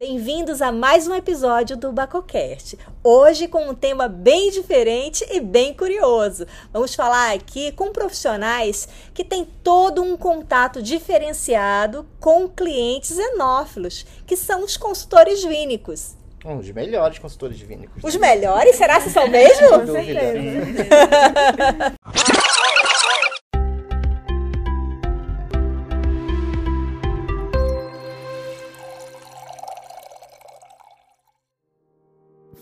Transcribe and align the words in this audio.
Bem-vindos 0.00 0.62
a 0.62 0.70
mais 0.70 1.08
um 1.08 1.14
episódio 1.16 1.76
do 1.76 1.90
Bacocast. 1.90 2.78
Hoje 3.02 3.48
com 3.48 3.68
um 3.68 3.74
tema 3.74 4.06
bem 4.06 4.48
diferente 4.48 5.26
e 5.28 5.40
bem 5.40 5.74
curioso. 5.74 6.46
Vamos 6.72 6.94
falar 6.94 7.34
aqui 7.34 7.72
com 7.72 7.90
profissionais 7.90 8.88
que 9.12 9.24
têm 9.24 9.44
todo 9.44 10.00
um 10.00 10.16
contato 10.16 10.80
diferenciado 10.80 12.06
com 12.20 12.48
clientes 12.48 13.18
enófilos, 13.18 14.06
que 14.24 14.36
são 14.36 14.62
os 14.62 14.76
consultores 14.76 15.42
vínicos. 15.42 16.16
Um 16.44 16.58
dos 16.58 16.70
melhores 16.70 17.18
consultores 17.18 17.58
vínicos. 17.58 18.00
Os 18.04 18.14
melhores? 18.14 18.76
Será 18.76 19.00
que 19.00 19.10
são 19.10 19.26
mesmo? 19.26 19.68
Sem 19.92 20.14
dúvida. 20.14 20.86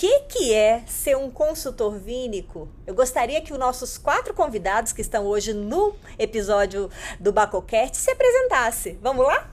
que, 0.00 0.20
que 0.20 0.54
é 0.54 0.82
ser 0.86 1.14
um 1.14 1.30
consultor 1.30 1.98
vínico, 1.98 2.70
eu 2.86 2.94
gostaria 2.94 3.38
que 3.42 3.52
os 3.52 3.58
nossos 3.58 3.98
quatro 3.98 4.32
convidados 4.32 4.94
que 4.94 5.02
estão 5.02 5.26
hoje 5.26 5.52
no 5.52 5.94
episódio 6.18 6.88
do 7.20 7.30
Bacocast 7.30 7.98
se 7.98 8.10
apresentassem. 8.10 8.98
Vamos 9.02 9.26
lá? 9.26 9.50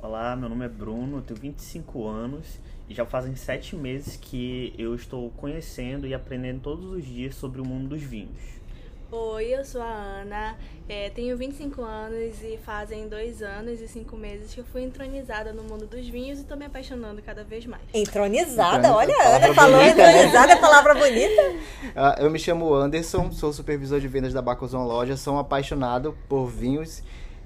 Olá, 0.00 0.34
meu 0.34 0.48
nome 0.48 0.64
é 0.64 0.70
Bruno, 0.70 1.20
tenho 1.20 1.38
25 1.38 2.08
anos 2.08 2.46
e 2.88 2.94
já 2.94 3.04
fazem 3.04 3.36
sete 3.36 3.76
meses 3.76 4.16
que 4.16 4.74
eu 4.78 4.94
estou 4.94 5.28
conhecendo 5.32 6.06
e 6.06 6.14
aprendendo 6.14 6.62
todos 6.62 6.92
os 6.92 7.04
dias 7.04 7.34
sobre 7.34 7.60
o 7.60 7.64
mundo 7.66 7.90
dos 7.90 8.00
vinhos. 8.00 8.59
Oi, 9.12 9.46
eu 9.46 9.64
sou 9.64 9.82
a 9.82 9.86
Ana, 9.86 10.56
é, 10.88 11.10
tenho 11.10 11.36
25 11.36 11.82
anos 11.82 12.44
e 12.44 12.56
fazem 12.64 13.08
dois 13.08 13.42
anos 13.42 13.80
e 13.80 13.88
cinco 13.88 14.16
meses 14.16 14.54
que 14.54 14.60
eu 14.60 14.64
fui 14.64 14.82
entronizada 14.82 15.52
no 15.52 15.64
mundo 15.64 15.84
dos 15.84 16.08
vinhos 16.08 16.38
e 16.38 16.42
estou 16.42 16.56
me 16.56 16.64
apaixonando 16.64 17.20
cada 17.20 17.42
vez 17.42 17.66
mais. 17.66 17.82
Entronizada, 17.92 18.94
olha, 18.94 19.12
a 19.16 19.36
Ana 19.36 19.52
falou 19.52 19.80
bonita, 19.80 19.96
né? 19.96 20.10
entronizada, 20.10 20.56
palavra 20.58 20.94
bonita. 20.94 21.42
Ah, 21.96 22.16
eu 22.20 22.30
me 22.30 22.38
chamo 22.38 22.72
Anderson, 22.72 23.32
sou 23.32 23.52
supervisor 23.52 23.98
de 23.98 24.06
vendas 24.06 24.32
da 24.32 24.40
Bacozão 24.40 24.86
Loja, 24.86 25.16
sou 25.16 25.34
um 25.34 25.38
apaixonado 25.38 26.16
por 26.28 26.46
vinhos 26.46 27.02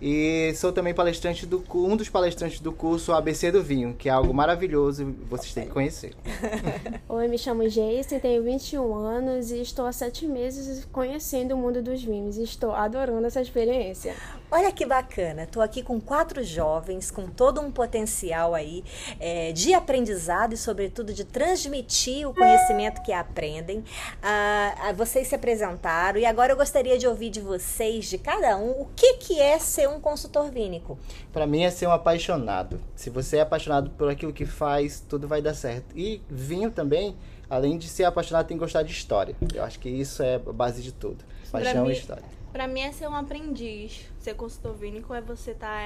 e 0.07 0.55
sou 0.55 0.71
também 0.71 0.93
palestrante 0.93 1.47
do 1.47 1.65
um 1.75 1.97
dos 1.97 2.11
palestrantes 2.11 2.61
do 2.61 2.71
curso 2.71 3.11
ABC 3.15 3.51
do 3.51 3.63
Vinho, 3.63 3.95
que 3.95 4.07
é 4.07 4.13
algo 4.13 4.35
maravilhoso 4.35 5.01
e 5.01 5.05
vocês 5.31 5.55
têm 5.55 5.65
que 5.65 5.71
conhecer. 5.71 6.15
Oi, 7.09 7.27
me 7.27 7.39
chamo 7.39 7.67
Jason, 7.67 8.19
tenho 8.19 8.43
21 8.43 8.95
anos 8.95 9.51
e 9.51 9.63
estou 9.63 9.87
há 9.87 9.93
sete 9.93 10.27
meses 10.27 10.87
conhecendo 10.93 11.55
o 11.55 11.57
mundo 11.57 11.81
dos 11.81 12.05
vinhos. 12.05 12.37
Estou 12.37 12.73
adorando 12.73 13.27
essa 13.27 13.41
experiência. 13.41 14.15
Olha 14.51 14.71
que 14.71 14.85
bacana, 14.85 15.45
estou 15.45 15.63
aqui 15.63 15.83
com 15.83 15.99
quatro 16.01 16.45
jovens 16.45 17.11
com 17.11 17.27
todo 17.27 17.61
um 17.61 17.73
potencial 17.73 18.55
aí 18.55 18.85
é, 19.19 19.53
de 19.53 19.73
aprendizado 19.73 20.53
e, 20.53 20.57
sobretudo, 20.57 21.13
de 21.13 21.25
transmitir 21.25 22.29
o 22.29 22.35
conhecimento 22.35 23.03
que 23.03 23.13
aprendem. 23.13 23.83
Ah, 24.23 24.75
ah, 24.79 24.93
vocês 24.93 25.27
se 25.29 25.35
apresentaram 25.35 26.21
e 26.21 26.27
agora 26.27 26.53
eu 26.53 26.57
gostaria 26.57 26.99
de 26.99 27.07
ouvir 27.07 27.31
de 27.31 27.41
vocês, 27.41 28.05
de 28.05 28.19
cada 28.19 28.57
um, 28.57 28.83
o 28.83 28.89
que, 28.95 29.15
que 29.15 29.41
é 29.41 29.59
ser 29.59 29.89
um 29.89 29.94
consultor 30.01 30.51
vínico. 30.51 30.99
Pra 31.33 31.47
mim 31.47 31.63
é 31.63 31.71
ser 31.71 31.87
um 31.87 31.93
apaixonado. 31.93 32.81
Se 32.95 33.11
você 33.11 33.39
é 33.39 33.41
apaixonado 33.41 33.91
por 33.91 34.09
aquilo 34.11 34.33
que 34.33 34.45
faz, 34.47 35.01
tudo 35.01 35.27
vai 35.29 35.41
dar 35.43 35.55
certo. 35.55 35.97
E 35.97 36.21
vinho 36.29 36.71
também, 36.71 37.17
além 37.49 37.79
de 37.79 37.89
ser 37.89 38.05
apaixonado, 38.05 38.47
tem 38.47 38.57
que 38.57 38.63
gostar 38.63 38.83
de 38.83 38.93
história. 38.93 39.35
Eu 39.55 39.65
acho 39.65 39.79
que 39.79 39.89
isso 39.89 40.23
é 40.23 40.37
a 40.37 40.39
base 40.39 40.83
de 40.83 40.93
tudo. 40.93 41.25
Paixão 41.51 41.85
mim- 41.85 41.91
e 41.91 41.93
história. 41.93 42.25
Para 42.53 42.69
mim 42.69 42.81
é 42.81 42.93
ser 42.93 43.09
um 43.09 43.15
aprendiz. 43.17 44.09
Ser 44.21 44.35
consultor 44.35 44.75
vínico 44.77 45.13
é 45.13 45.21
você 45.21 45.51
estar 45.51 45.83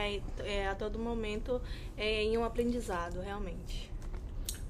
a 0.70 0.74
todo 0.74 0.98
momento 0.98 1.60
é, 1.96 2.22
em 2.24 2.36
um 2.36 2.44
aprendizado, 2.44 3.20
realmente. 3.20 3.90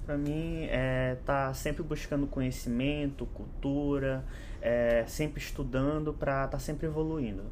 Para 0.06 0.16
mim, 0.16 0.64
é 0.70 1.16
tá 1.26 1.52
sempre 1.52 1.82
buscando 1.82 2.26
conhecimento, 2.26 3.26
cultura, 3.26 4.24
é, 4.62 5.04
sempre 5.06 5.38
estudando 5.38 6.14
para 6.14 6.46
estar 6.46 6.58
sempre 6.60 6.86
evoluindo. 6.86 7.42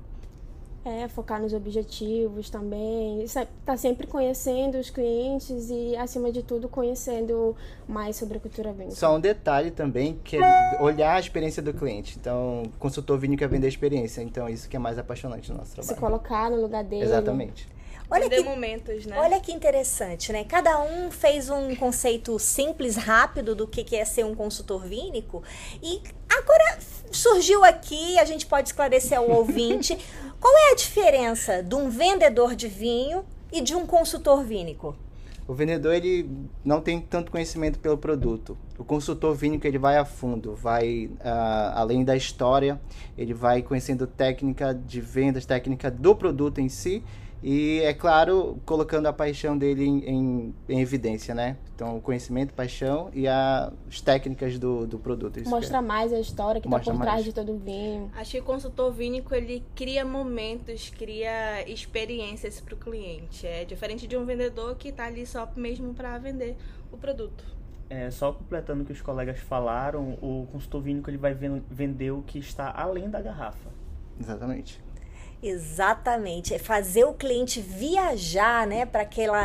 É, 0.89 1.09
focar 1.09 1.43
nos 1.43 1.53
objetivos 1.53 2.49
também, 2.49 3.21
estar 3.25 3.77
sempre 3.77 4.07
conhecendo 4.07 4.79
os 4.79 4.89
clientes 4.89 5.69
e, 5.69 5.97
acima 5.97 6.31
de 6.31 6.45
tudo, 6.45 6.69
conhecendo 6.69 7.57
mais 7.89 8.15
sobre 8.15 8.37
a 8.37 8.41
cultura 8.41 8.73
vinho. 8.73 8.93
Só 8.93 9.17
um 9.17 9.19
detalhe 9.19 9.73
também, 9.73 10.21
que 10.23 10.37
é 10.37 10.81
olhar 10.81 11.17
a 11.17 11.19
experiência 11.19 11.61
do 11.61 11.75
cliente. 11.75 12.17
Então, 12.21 12.63
o 12.63 12.69
consultor 12.79 13.19
vinho 13.19 13.37
quer 13.37 13.49
vender 13.49 13.67
a 13.67 13.69
experiência. 13.69 14.23
Então, 14.23 14.49
isso 14.49 14.69
que 14.69 14.77
é 14.77 14.79
mais 14.79 14.97
apaixonante 14.97 15.51
no 15.51 15.59
nosso 15.59 15.71
Se 15.71 15.75
trabalho. 15.75 15.97
colocar 15.99 16.49
no 16.53 16.61
lugar 16.61 16.85
dele. 16.85 17.03
Exatamente. 17.03 17.67
Olha 18.09 18.31
que 18.31 18.41
momentos, 18.41 19.05
né? 19.07 19.19
Olha 19.19 19.41
que 19.41 19.53
interessante, 19.53 20.33
né? 20.33 20.45
Cada 20.45 20.81
um 20.81 21.11
fez 21.11 21.51
um 21.51 21.75
conceito 21.75 22.39
simples, 22.39 22.95
rápido 22.97 23.57
do 23.57 23.67
que 23.67 23.83
que 23.83 23.97
é 23.97 24.05
ser 24.05 24.25
um 24.25 24.37
consultor 24.37 24.85
vínico. 24.85 25.43
E 25.83 26.01
agora 26.31 26.76
surgiu 27.11 27.65
aqui, 27.65 28.19
a 28.19 28.25
gente 28.25 28.47
pode 28.47 28.69
esclarecer 28.69 29.19
ao 29.19 29.28
ouvinte, 29.31 29.97
qual 30.41 30.55
é 30.56 30.72
a 30.72 30.75
diferença 30.75 31.62
de 31.62 31.75
um 31.75 31.89
vendedor 31.89 32.55
de 32.55 32.69
vinho 32.69 33.25
e 33.53 33.61
de 33.61 33.75
um 33.75 33.87
consultor 33.87 34.44
vínico? 34.44 34.97
O 35.49 35.55
vendedor, 35.55 35.95
ele 35.95 36.28
não 36.65 36.81
tem 36.81 37.00
tanto 37.00 37.31
conhecimento 37.31 37.78
pelo 37.78 37.97
produto. 37.97 38.59
O 38.77 38.84
consultor 38.84 39.33
vínico, 39.33 39.65
ele 39.65 39.78
vai 39.78 39.97
a 39.97 40.05
fundo, 40.05 40.56
vai 40.56 41.09
ah, 41.21 41.72
além 41.77 42.05
da 42.05 42.16
história, 42.16 42.81
ele 43.16 43.33
vai 43.33 43.62
conhecendo 43.62 44.09
técnica 44.09 44.75
de 44.75 45.00
vendas, 45.00 45.47
técnica 45.47 45.89
do 45.89 46.16
produto 46.16 46.61
em 46.61 46.69
si, 46.69 47.03
e, 47.49 47.81
é 47.84 47.95
claro, 47.95 48.61
colocando 48.67 49.07
a 49.07 49.12
paixão 49.12 49.57
dele 49.57 49.84
em, 49.84 49.99
em- 50.05 50.55
em 50.69 50.81
evidência, 50.81 51.33
né? 51.33 51.57
Então, 51.75 51.97
o 51.97 52.01
conhecimento, 52.01 52.53
paixão 52.53 53.09
e 53.15 53.29
a- 53.29 53.73
as 53.89 54.01
técnicas 54.01 54.59
do, 54.59 54.84
do 54.84 54.99
produto. 54.99 55.39
Isso 55.39 55.49
Mostra 55.49 55.81
mais 55.81 56.12
a 56.12 56.19
história 56.19 56.61
que 56.61 56.67
está 56.67 56.77
Mostra 56.77 56.93
por 56.95 57.01
trás 57.03 57.15
mais. 57.15 57.25
de 57.25 57.33
todo 57.33 57.53
o 57.53 57.59
vinho. 57.59 58.11
Acho 58.17 58.33
que 58.33 58.41
o 58.41 58.43
consultor 58.43 58.91
vínico 58.93 59.33
ele 59.33 59.62
cria 59.77 60.05
momentos, 60.05 60.91
cria 60.91 61.62
experiências 61.71 62.61
para 62.61 62.75
o 62.75 62.77
cliente. 62.77 63.47
É 63.47 63.65
diferente 63.65 64.09
de 64.09 64.17
um 64.17 64.25
vendedor 64.25 64.75
que 64.75 64.89
está 64.89 65.05
ali 65.05 65.25
só 65.25 65.49
mesmo 65.55 65.95
para 65.95 66.19
vender 66.19 66.57
o 66.91 66.97
produto. 66.97 67.45
É, 67.89 68.11
só 68.11 68.33
completando 68.33 68.83
o 68.83 68.84
que 68.87 68.93
os 68.93 69.01
colegas 69.01 69.39
falaram, 69.39 70.19
o 70.21 70.49
consultor 70.51 70.83
vínico 70.83 71.09
ele 71.09 71.17
vai 71.19 71.33
ven- 71.33 71.63
vender 71.71 72.11
o 72.11 72.23
que 72.23 72.41
está 72.41 72.73
além 72.77 73.09
da 73.09 73.21
garrafa. 73.23 73.71
Exatamente. 74.19 74.84
Exatamente, 75.49 76.53
é 76.53 76.59
fazer 76.59 77.05
o 77.05 77.15
cliente 77.15 77.61
viajar, 77.61 78.67
né, 78.67 78.84
para 78.84 79.03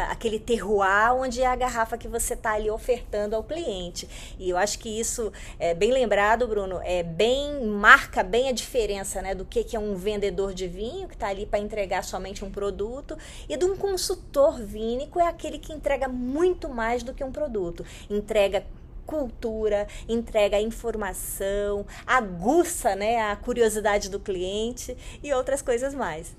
aquele 0.09 0.39
terroir 0.39 1.13
onde 1.13 1.43
é 1.43 1.45
a 1.45 1.55
garrafa 1.55 1.95
que 1.95 2.07
você 2.07 2.33
está 2.33 2.53
ali 2.53 2.71
ofertando 2.71 3.35
ao 3.35 3.43
cliente. 3.43 4.09
E 4.39 4.49
eu 4.49 4.57
acho 4.57 4.79
que 4.79 4.89
isso 4.89 5.31
é 5.59 5.75
bem 5.75 5.91
lembrado, 5.91 6.47
Bruno, 6.47 6.81
é 6.83 7.03
bem 7.03 7.63
marca 7.67 8.23
bem 8.23 8.49
a 8.49 8.51
diferença, 8.51 9.21
né, 9.21 9.35
do 9.35 9.45
que 9.45 9.63
que 9.63 9.75
é 9.75 9.79
um 9.79 9.93
vendedor 9.93 10.55
de 10.55 10.67
vinho 10.67 11.07
que 11.07 11.13
está 11.13 11.27
ali 11.27 11.45
para 11.45 11.59
entregar 11.59 12.03
somente 12.03 12.43
um 12.43 12.49
produto 12.49 13.15
e 13.47 13.55
de 13.55 13.65
um 13.65 13.77
consultor 13.77 14.59
vínico 14.59 15.19
é 15.19 15.27
aquele 15.27 15.59
que 15.59 15.71
entrega 15.71 16.07
muito 16.07 16.67
mais 16.67 17.03
do 17.03 17.13
que 17.13 17.23
um 17.23 17.31
produto, 17.31 17.85
entrega 18.09 18.65
cultura, 19.11 19.89
entrega 20.07 20.57
informação, 20.57 21.85
aguça 22.07 22.95
né, 22.95 23.29
a 23.29 23.35
curiosidade 23.35 24.09
do 24.09 24.21
cliente 24.21 24.97
e 25.21 25.33
outras 25.33 25.61
coisas 25.61 25.93
mais. 25.93 26.33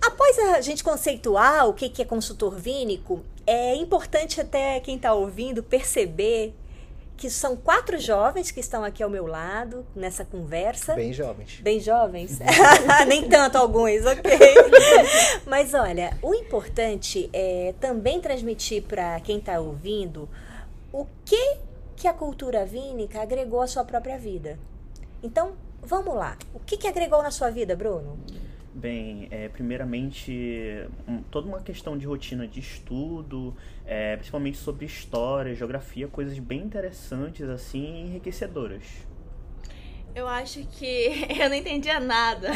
Após 0.00 0.38
a 0.38 0.60
gente 0.60 0.84
conceituar 0.84 1.68
o 1.68 1.74
que 1.74 2.00
é 2.00 2.04
consultor 2.04 2.54
vínico, 2.54 3.24
é 3.44 3.74
importante 3.74 4.40
até 4.40 4.78
quem 4.78 4.94
está 4.94 5.12
ouvindo 5.12 5.60
perceber 5.60 6.54
que 7.16 7.30
são 7.30 7.56
quatro 7.56 7.98
jovens 7.98 8.50
que 8.50 8.60
estão 8.60 8.82
aqui 8.82 9.02
ao 9.02 9.08
meu 9.08 9.26
lado 9.26 9.86
nessa 9.94 10.24
conversa. 10.24 10.94
Bem 10.94 11.12
jovens. 11.12 11.60
Bem 11.60 11.80
jovens? 11.80 12.38
Nem 13.06 13.28
tanto 13.28 13.56
alguns, 13.56 14.04
ok. 14.04 14.32
Mas 15.46 15.74
olha, 15.74 16.16
o 16.20 16.34
importante 16.34 17.30
é 17.32 17.74
também 17.80 18.20
transmitir 18.20 18.82
para 18.82 19.20
quem 19.20 19.38
está 19.38 19.60
ouvindo 19.60 20.28
o 20.92 21.06
que, 21.24 21.56
que 21.96 22.08
a 22.08 22.12
cultura 22.12 22.66
vínica 22.66 23.22
agregou 23.22 23.60
à 23.60 23.66
sua 23.66 23.84
própria 23.84 24.18
vida. 24.18 24.58
Então, 25.22 25.52
vamos 25.82 26.14
lá. 26.14 26.36
O 26.52 26.60
que, 26.60 26.76
que 26.76 26.86
agregou 26.86 27.22
na 27.22 27.30
sua 27.30 27.50
vida, 27.50 27.74
Bruno? 27.76 28.18
Bem, 28.76 29.28
é, 29.30 29.48
primeiramente, 29.48 30.32
um, 31.06 31.22
toda 31.22 31.46
uma 31.46 31.60
questão 31.60 31.96
de 31.96 32.06
rotina 32.06 32.44
de 32.48 32.58
estudo, 32.58 33.54
é, 33.86 34.16
principalmente 34.16 34.58
sobre 34.58 34.84
história, 34.84 35.54
geografia, 35.54 36.08
coisas 36.08 36.36
bem 36.40 36.62
interessantes, 36.62 37.48
assim, 37.48 37.84
e 37.84 38.00
enriquecedoras. 38.00 39.06
Eu 40.14 40.28
acho 40.28 40.60
que 40.78 41.26
eu 41.40 41.48
não 41.48 41.56
entendia 41.56 41.98
nada. 41.98 42.48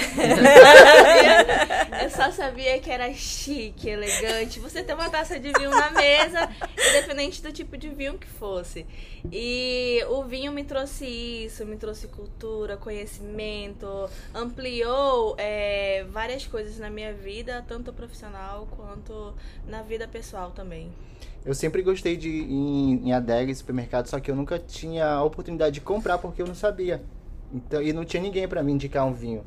eu 2.03 2.11
só 2.11 2.31
sabia 2.31 2.79
que 2.79 2.89
era 2.89 3.13
chique, 3.13 3.89
elegante. 3.89 4.61
Você 4.61 4.85
ter 4.85 4.95
uma 4.95 5.11
taça 5.11 5.41
de 5.41 5.53
vinho 5.53 5.71
na 5.71 5.91
mesa, 5.91 6.49
independente 6.91 7.43
do 7.43 7.53
tipo 7.53 7.77
de 7.77 7.89
vinho 7.89 8.17
que 8.17 8.29
fosse. 8.29 8.87
E 9.33 10.05
o 10.09 10.23
vinho 10.23 10.53
me 10.53 10.63
trouxe 10.63 11.05
isso, 11.05 11.67
me 11.67 11.77
trouxe 11.77 12.07
cultura, 12.07 12.77
conhecimento, 12.77 14.09
ampliou 14.33 15.35
é, 15.37 16.07
várias 16.11 16.47
coisas 16.47 16.79
na 16.79 16.89
minha 16.89 17.13
vida, 17.13 17.65
tanto 17.67 17.93
profissional 17.93 18.69
quanto 18.77 19.35
na 19.67 19.83
vida 19.83 20.07
pessoal 20.07 20.53
também. 20.53 20.93
Eu 21.45 21.55
sempre 21.55 21.83
gostei 21.83 22.17
de 22.17 22.29
ir 22.29 22.53
em, 22.53 23.09
em 23.09 23.13
adega, 23.13 23.53
supermercado, 23.53 24.07
só 24.07 24.21
que 24.21 24.31
eu 24.31 24.37
nunca 24.37 24.61
tinha 24.61 25.07
a 25.07 25.25
oportunidade 25.25 25.75
de 25.75 25.81
comprar 25.81 26.19
porque 26.19 26.41
eu 26.41 26.47
não 26.47 26.55
sabia. 26.55 27.03
Então, 27.53 27.83
e 27.83 27.93
não 27.93 28.05
tinha 28.05 28.23
ninguém 28.23 28.47
para 28.47 28.63
me 28.63 28.73
indicar 28.73 29.07
um 29.07 29.13
vinho. 29.13 29.45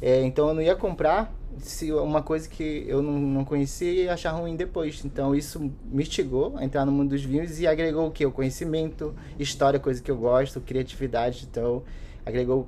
É, 0.00 0.22
então 0.22 0.48
eu 0.48 0.54
não 0.54 0.62
ia 0.62 0.76
comprar 0.76 1.32
se 1.58 1.90
uma 1.90 2.22
coisa 2.22 2.48
que 2.48 2.84
eu 2.86 3.00
não, 3.00 3.12
não 3.12 3.44
conhecia 3.44 4.04
e 4.04 4.08
achar 4.08 4.32
ruim 4.32 4.56
depois. 4.56 5.04
Então 5.04 5.34
isso 5.34 5.58
me 5.60 6.02
instigou 6.02 6.56
a 6.56 6.64
entrar 6.64 6.84
no 6.84 6.92
mundo 6.92 7.10
dos 7.10 7.24
vinhos 7.24 7.58
e 7.58 7.66
agregou 7.66 8.06
o 8.06 8.10
que? 8.10 8.26
O 8.26 8.32
conhecimento, 8.32 9.14
história, 9.38 9.80
coisa 9.80 10.02
que 10.02 10.10
eu 10.10 10.16
gosto, 10.16 10.60
criatividade. 10.60 11.46
Então 11.50 11.82
agregou 12.24 12.66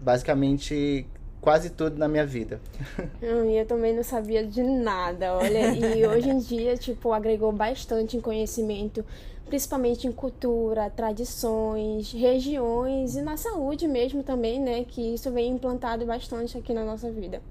basicamente 0.00 1.06
quase 1.44 1.68
tudo 1.68 1.98
na 1.98 2.08
minha 2.08 2.24
vida. 2.24 2.58
Hum, 3.22 3.50
eu 3.50 3.66
também 3.66 3.94
não 3.94 4.02
sabia 4.02 4.44
de 4.44 4.62
nada, 4.62 5.34
olha. 5.34 5.74
E 5.74 6.06
hoje 6.06 6.30
em 6.30 6.38
dia, 6.38 6.76
tipo, 6.76 7.12
agregou 7.12 7.52
bastante 7.52 8.16
em 8.16 8.20
conhecimento 8.20 9.04
principalmente 9.46 10.06
em 10.06 10.12
cultura, 10.12 10.90
tradições, 10.90 12.10
regiões 12.12 13.14
e 13.14 13.20
na 13.20 13.36
saúde 13.36 13.86
mesmo 13.86 14.22
também, 14.22 14.58
né? 14.58 14.84
Que 14.84 15.14
isso 15.14 15.30
vem 15.30 15.52
implantado 15.52 16.06
bastante 16.06 16.56
aqui 16.56 16.72
na 16.72 16.82
nossa 16.82 17.10
vida. 17.10 17.42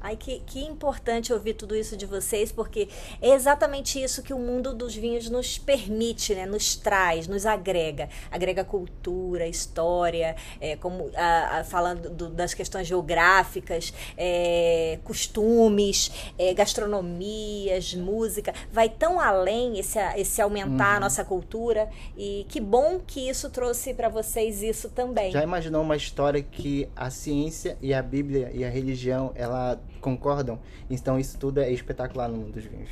Ai, 0.00 0.16
que, 0.16 0.40
que 0.46 0.64
importante 0.64 1.32
ouvir 1.32 1.54
tudo 1.54 1.76
isso 1.76 1.94
de 1.94 2.06
vocês, 2.06 2.50
porque 2.50 2.88
é 3.20 3.30
exatamente 3.30 4.02
isso 4.02 4.22
que 4.22 4.32
o 4.32 4.38
mundo 4.38 4.74
dos 4.74 4.94
vinhos 4.94 5.28
nos 5.28 5.58
permite, 5.58 6.34
né? 6.34 6.46
Nos 6.46 6.74
traz, 6.74 7.28
nos 7.28 7.44
agrega. 7.44 8.08
Agrega 8.30 8.64
cultura, 8.64 9.46
história, 9.46 10.34
é, 10.58 10.76
como 10.76 11.10
a, 11.14 11.58
a, 11.58 11.64
falando 11.64 12.08
do, 12.08 12.30
das 12.30 12.54
questões 12.54 12.86
geográficas, 12.86 13.92
é, 14.16 14.98
costumes, 15.04 16.10
é, 16.38 16.54
gastronomias, 16.54 17.94
música. 17.94 18.54
Vai 18.72 18.88
tão 18.88 19.20
além 19.20 19.78
esse, 19.78 19.98
esse 20.16 20.40
aumentar 20.40 20.92
uhum. 20.92 20.96
a 20.96 21.00
nossa 21.00 21.24
cultura. 21.24 21.90
E 22.16 22.46
que 22.48 22.60
bom 22.60 23.00
que 23.06 23.28
isso 23.28 23.50
trouxe 23.50 23.92
para 23.92 24.08
vocês 24.08 24.62
isso 24.62 24.88
também. 24.88 25.30
Já 25.30 25.42
imaginou 25.42 25.82
uma 25.82 25.96
história 25.96 26.42
que 26.42 26.88
a 26.96 27.10
ciência 27.10 27.76
e 27.82 27.92
a 27.92 28.02
Bíblia 28.02 28.50
e 28.54 28.64
a 28.64 28.70
religião, 28.70 29.32
ela 29.34 29.78
concordam? 30.00 30.58
Então 30.88 31.18
isso 31.18 31.38
tudo 31.38 31.60
é 31.60 31.70
espetacular 31.70 32.28
no 32.28 32.36
mundo 32.36 32.52
dos 32.52 32.64
vinhos. 32.64 32.90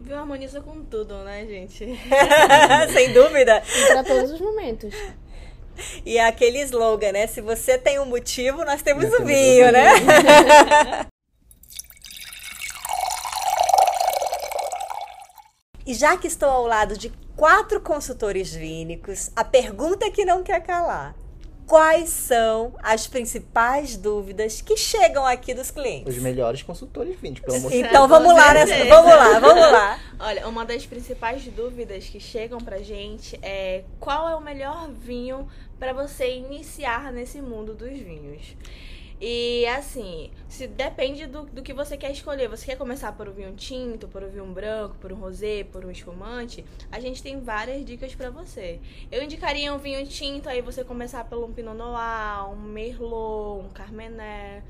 Viu 0.00 0.16
harmoniza 0.18 0.60
com 0.60 0.84
tudo, 0.84 1.24
né, 1.24 1.46
gente? 1.46 1.78
Sem 2.92 3.12
dúvida. 3.12 3.62
Para 3.88 4.04
todos 4.04 4.32
os 4.32 4.40
momentos. 4.40 4.94
E 6.04 6.18
é 6.18 6.26
aquele 6.26 6.60
slogan, 6.60 7.12
né? 7.12 7.26
Se 7.26 7.40
você 7.40 7.78
tem 7.78 7.98
um 7.98 8.04
motivo, 8.04 8.64
nós 8.64 8.82
temos 8.82 9.06
o 9.12 9.24
vinho, 9.24 9.72
né? 9.72 9.88
e 15.86 15.94
já 15.94 16.16
que 16.16 16.26
estou 16.26 16.50
ao 16.50 16.66
lado 16.66 16.98
de 16.98 17.10
quatro 17.34 17.80
consultores 17.80 18.54
vínicos, 18.54 19.30
a 19.34 19.42
pergunta 19.42 20.10
que 20.10 20.24
não 20.24 20.42
quer 20.42 20.60
calar 20.62 21.16
quais 21.66 22.10
são 22.10 22.74
as 22.82 23.06
principais 23.06 23.96
dúvidas 23.96 24.60
que 24.60 24.76
chegam 24.76 25.24
aqui 25.24 25.54
dos 25.54 25.70
clientes. 25.70 26.14
Os 26.16 26.22
melhores 26.22 26.62
consultores 26.62 27.18
vindos, 27.20 27.40
pelo 27.40 27.56
amor 27.56 27.70
de 27.70 27.78
Deus. 27.78 27.88
Então 27.88 28.08
vamos 28.08 28.34
lá, 28.34 28.54
nessa, 28.54 28.84
vamos 28.84 29.10
lá, 29.10 29.38
vamos 29.38 29.72
lá. 29.72 30.00
Olha, 30.20 30.48
uma 30.48 30.64
das 30.64 30.86
principais 30.86 31.44
dúvidas 31.46 32.04
que 32.04 32.20
chegam 32.20 32.58
pra 32.58 32.78
gente 32.78 33.38
é 33.42 33.84
qual 33.98 34.28
é 34.28 34.36
o 34.36 34.40
melhor 34.40 34.90
vinho 34.90 35.48
para 35.78 35.92
você 35.92 36.36
iniciar 36.36 37.12
nesse 37.12 37.40
mundo 37.40 37.74
dos 37.74 37.98
vinhos. 37.98 38.56
E 39.20 39.64
assim, 39.66 40.30
se 40.48 40.66
depende 40.66 41.26
do, 41.26 41.42
do 41.44 41.62
que 41.62 41.72
você 41.72 41.96
quer 41.96 42.10
escolher. 42.10 42.48
Você 42.48 42.66
quer 42.66 42.76
começar 42.76 43.12
por 43.12 43.28
um 43.28 43.32
vinho 43.32 43.54
tinto, 43.54 44.08
por 44.08 44.22
um 44.22 44.28
vinho 44.28 44.46
branco, 44.46 44.96
por 45.00 45.12
um 45.12 45.16
rosé, 45.16 45.64
por 45.64 45.84
um 45.84 45.90
espumante? 45.90 46.64
A 46.90 47.00
gente 47.00 47.22
tem 47.22 47.40
várias 47.40 47.84
dicas 47.84 48.14
para 48.14 48.30
você. 48.30 48.80
Eu 49.10 49.22
indicaria 49.22 49.72
um 49.72 49.78
vinho 49.78 50.04
tinto, 50.06 50.48
aí 50.48 50.60
você 50.60 50.84
começar 50.84 51.24
pelo 51.24 51.46
um 51.46 51.52
Pinot 51.52 51.76
Noir, 51.76 52.50
um 52.50 52.56
Merlot, 52.56 53.64
um 53.64 53.68
Carmener 53.70 54.62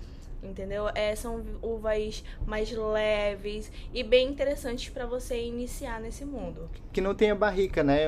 entendeu? 0.44 0.88
É, 0.94 1.14
são 1.17 1.43
uvas 1.62 2.23
mais 2.46 2.70
leves 2.70 3.70
e 3.93 4.02
bem 4.02 4.29
interessantes 4.29 4.88
para 4.91 5.06
você 5.06 5.43
iniciar 5.43 6.00
nesse 6.00 6.25
mundo. 6.25 6.69
Que 6.93 7.00
não 7.00 7.14
tenha 7.14 7.35
barrica, 7.35 7.82
né, 7.82 8.05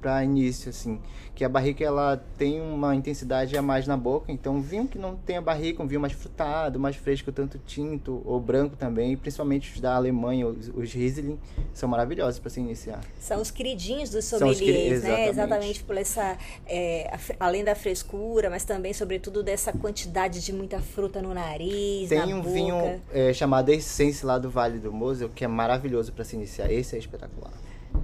para 0.00 0.22
início 0.24 0.70
assim, 0.70 1.00
que 1.34 1.44
a 1.44 1.48
barrica 1.48 1.84
ela 1.84 2.22
tem 2.36 2.60
uma 2.60 2.94
intensidade 2.94 3.56
a 3.56 3.62
mais 3.62 3.86
na 3.86 3.96
boca, 3.96 4.30
então 4.30 4.60
vinho 4.60 4.86
que 4.86 4.98
não 4.98 5.16
tenha 5.16 5.40
barrica, 5.40 5.82
um 5.82 5.86
vinho 5.86 6.00
mais 6.00 6.12
frutado, 6.12 6.78
mais 6.78 6.96
fresco, 6.96 7.32
tanto 7.32 7.58
tinto 7.58 8.20
ou 8.24 8.40
branco 8.40 8.76
também, 8.76 9.16
principalmente 9.16 9.72
os 9.72 9.80
da 9.80 9.94
Alemanha, 9.94 10.46
os, 10.46 10.68
os 10.68 10.92
Riesling, 10.92 11.38
são 11.72 11.88
maravilhosos 11.88 12.38
para 12.38 12.50
se 12.50 12.60
iniciar. 12.60 13.00
São 13.18 13.40
os 13.40 13.50
queridinhos 13.50 14.10
dos 14.10 14.24
sommeliers, 14.24 15.02
né? 15.02 15.28
Exatamente 15.28 15.82
por 15.82 15.96
essa, 15.96 16.36
é, 16.66 17.10
além 17.38 17.64
da 17.64 17.74
frescura, 17.74 18.50
mas 18.50 18.64
também 18.64 18.92
sobretudo 18.92 19.42
dessa 19.42 19.72
quantidade 19.72 20.44
de 20.44 20.52
muita 20.52 20.80
fruta 20.80 21.22
no 21.22 21.32
nariz 21.32 21.59
nariz, 21.60 22.08
Tem 22.08 22.34
um 22.34 22.40
boca. 22.40 22.50
vinho 22.50 23.02
é, 23.12 23.32
chamado 23.32 23.70
Essence 23.70 24.24
lá 24.24 24.38
do 24.38 24.50
Vale 24.50 24.78
do 24.78 24.92
Mosel, 24.92 25.28
que 25.28 25.44
é 25.44 25.48
maravilhoso 25.48 26.12
para 26.12 26.24
se 26.24 26.36
iniciar. 26.36 26.70
Esse 26.72 26.96
é 26.96 26.98
espetacular. 26.98 27.52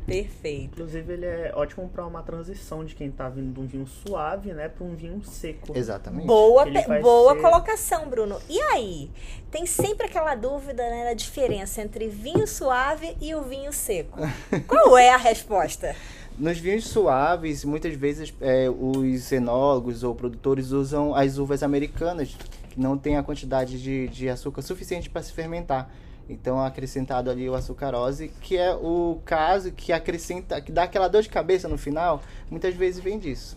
Perfeito. 0.05 0.75
Inclusive, 0.75 1.13
ele 1.13 1.27
é 1.27 1.53
ótimo 1.55 1.89
para 1.89 2.05
uma 2.07 2.23
transição 2.23 2.85
de 2.85 2.95
quem 2.95 3.11
tá 3.11 3.29
vindo 3.29 3.53
de 3.53 3.61
um 3.61 3.67
vinho 3.67 3.87
suave, 3.87 4.53
né, 4.53 4.69
para 4.69 4.85
um 4.85 4.95
vinho 4.95 5.23
seco. 5.25 5.77
Exatamente. 5.77 6.27
Boa, 6.27 6.65
boa 7.01 7.35
ser... 7.35 7.41
colocação, 7.41 8.09
Bruno. 8.09 8.37
E 8.49 8.61
aí? 8.61 9.11
Tem 9.51 9.65
sempre 9.65 10.07
aquela 10.07 10.35
dúvida, 10.35 10.83
né, 10.89 11.05
da 11.05 11.15
diferença 11.15 11.83
entre 11.83 12.09
vinho 12.09 12.47
suave 12.47 13.17
e 13.21 13.35
o 13.35 13.43
vinho 13.43 13.73
seco. 13.73 14.19
Qual 14.67 14.99
é 14.99 15.11
a 15.11 15.17
resposta? 15.17 15.95
Nos 16.39 16.59
vinhos 16.59 16.87
suaves, 16.89 17.65
muitas 17.65 17.95
vezes 17.95 18.35
é, 18.41 18.69
os 18.69 19.33
enólogos 19.33 20.03
ou 20.03 20.15
produtores 20.15 20.71
usam 20.71 21.15
as 21.15 21.39
uvas 21.39 21.63
americanas, 21.63 22.37
não 22.77 22.99
tem 22.99 23.17
a 23.17 23.23
quantidade 23.23 23.81
de, 23.81 24.09
de 24.09 24.29
açúcar 24.29 24.63
suficiente 24.63 25.09
para 25.09 25.23
se 25.23 25.33
fermentar. 25.33 25.91
Então, 26.29 26.61
acrescentado 26.61 27.31
ali 27.31 27.49
o 27.49 27.55
açucarose, 27.55 28.29
que 28.41 28.57
é 28.57 28.75
o 28.75 29.21
caso 29.25 29.71
que 29.71 29.93
acrescenta, 29.93 30.61
que 30.61 30.73
dá 30.73 30.83
aquela 30.83 31.09
dor 31.09 31.23
de 31.23 31.29
cabeça 31.29 31.69
no 31.69 31.79
final, 31.79 32.21
muitas 32.51 32.75
vezes 32.75 33.01
vem 33.01 33.19
disso. 33.19 33.57